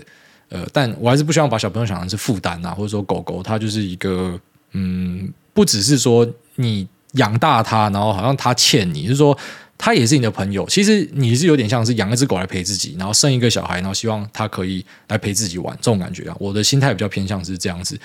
[0.50, 4.38] 呃，但我还是不希望把小朋友想成是负担啊，或者说狗狗它就是一个
[4.72, 9.34] 嗯，不只是说你养大它，然后好像它欠你，就是说
[9.78, 10.66] 它也是你的朋友。
[10.68, 16.36] 其实你是有点像是养一只狗来陪自己，然后生一个小孩，然后希望它可以来陪自己玩这种感觉啊。
[16.38, 17.98] 我的心态比较偏向是这样子。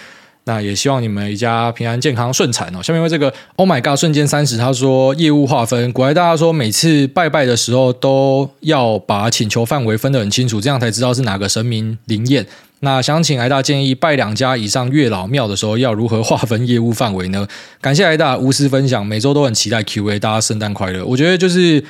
[0.46, 2.82] 那也希望你们一家平安健康顺产哦。
[2.82, 12.46] 下面为这个 Oh my God 瞬间三十，他说业务划分，果然大家说每次拜拜的时候都要把请求范围分得很清楚，这样才知道是哪个神明灵验。
[12.82, 17.48] 那想请艾大建议，拜两家以上月老庙的时候要如何划分业务范围呢？
[17.82, 21.04] 感谢艾大无私分享，每周都很期待 Q&A，大家圣诞快乐。
[21.04, 21.84] 我觉得就是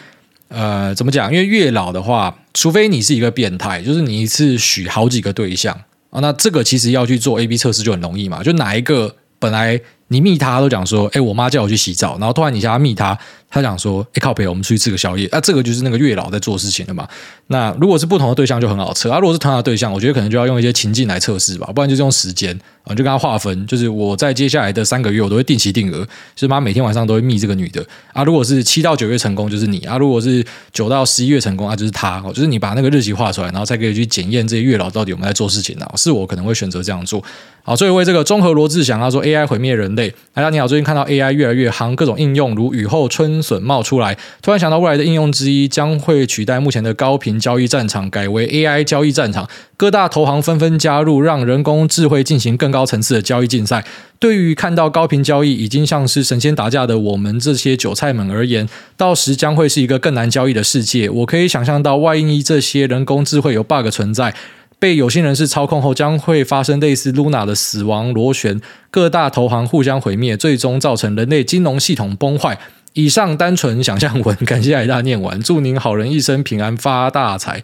[0.48, 1.30] 呃，怎么讲？
[1.34, 5.78] 因为月老的话，除非你是一个变态，就是你一次许好几个对象。
[6.16, 13.18] 啊，那这个其实要去做 A/B 测试就很容易嘛，就哪一个本来你密他都讲说，哎，我妈叫我去洗澡，然后突然你叫他密他。
[13.48, 15.30] 他讲说：“哎，靠北，我们出去吃个宵夜。
[15.32, 17.08] 那、啊、这个就是那个月老在做事情的嘛。
[17.48, 19.18] 那如果是不同的对象就很好测啊。
[19.18, 22.54] 如果是同样的对象，我觉得可能就要用一些情境来测试吧，不然就是用时间
[22.84, 23.66] 啊，就跟他划分。
[23.66, 26.04] 就是我在接下来的三个月，我都会定期定额，
[26.36, 28.26] 就是妈每天晚上都会密这个女的啊。
[28.26, 32.20] 如果是七到九月成功，就是你啊；如果是九到十一月成功，啊，就是他。
[32.34, 35.90] 就是你把那个日期画出来，然后才可以去检验这些月老到底有没有在做事情啊。
[35.96, 37.24] 是我可能会选择这样做。
[37.64, 40.14] 好，最后为这个综合罗志祥他说：AI 毁灭人类。
[40.34, 44.18] 大家你好，最近看到 AI 越来越行，各种应用如雨后春笋冒出来。
[44.42, 49.50] 突然想到，未来的应用之一将会取代目前的高频交易战场，改为 AI 交易战场。
[49.78, 53.84] 各大投行纷纷加入，让人工智慧进行更高层次的交易竞赛。
[54.18, 61.10] 对于看到高频交易已经像是神仙打架的我们这些韭菜们而言，到时将会是一个更难交易的世界。
[61.10, 64.34] 我可以想象到，万一这些人工智慧有 bug 存在，
[64.78, 68.62] 被有心人士操控后，将会发生类似 Luna 的死亡螺旋，
[68.92, 72.60] 各大投行互相毁灭，最终造成人类金融系统崩坏。
[72.94, 77.62] 以上单纯想象文，感谢癌大念完，祝您好人一生平安发大财。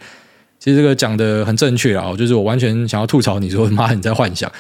[0.60, 4.52] 其实这个讲的很正确啊，就是我完全想要吐槽你说 妈你在幻想。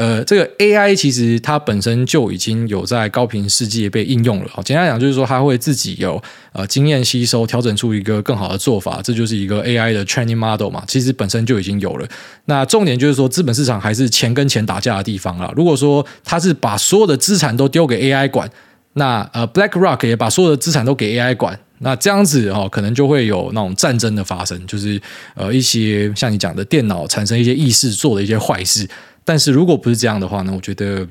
[0.00, 4.50] 呃，这个 AI 其实它本身就已经有在高频世界被应用了。
[4.64, 6.18] 简单讲就是说，它会自己有
[6.54, 10.82] 呃经验吸收，调整出一个更好的做法，这就是一个 AI 的 training model 嘛。
[10.88, 12.08] 其实本身就已经有了。
[12.46, 15.52] 那重点就是说，资本市场还是钱跟钱打架的地方啦。
[15.54, 18.50] 如果说它是把所有的资产都丢给 AI 管。
[18.94, 25.00] 那呃，BlackRock 也把所有的资产都给 AI 管，那这样子哦，可能就会有那种战争的发生，就是
[25.36, 28.88] 呃一些像你讲的电脑产生一些意识做的一些坏事。
[29.30, 31.06] 但是如果不是这样的话呢，我觉得。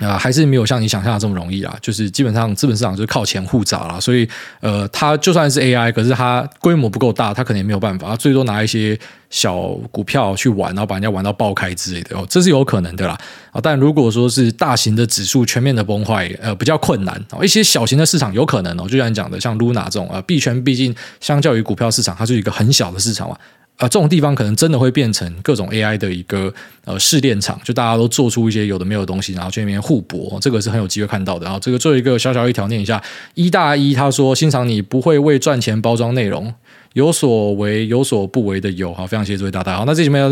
[0.00, 1.72] 啊、还是没有像你想象的这么容易啊！
[1.80, 4.28] 就是基本上资本市场就是靠钱互砸啦，所以
[4.58, 8.98] 呃，它就算是 AI，可是它规模不够大，它可能也没有办法，它最多拿一些
[9.30, 9.56] 小
[9.92, 13.16] 股票去玩，然后把人家玩到爆开之类的哦，这是有可能的啦
[13.52, 13.60] 啊！
[13.62, 17.44] 但如果说是大型的指数全面的崩坏，呃，比较困难哦。
[17.44, 23.38] 一些小型的市场有可能哦，就像你讲的，像 Luna 这种啊，币圈毕竟相较于股票市场，它是一个很小的市场嘛。
[23.80, 26.52] 这种地方可能真的会变成各种 AI 的一个
[26.84, 31.44] 呃试炼场，就大家都做出一些有的没有的东西，然后去那边互搏，这个是很有机会看到的。
[31.44, 33.02] 然后这个做一个小小一条念一下，
[33.34, 36.54] 一大一他说欣赏你不会为赚钱包装内容，
[36.92, 40.30] 有所为有所不为的有，好，非常谢谢这位大大，好，那这期没有，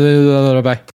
[0.61, 0.92] 拜拜。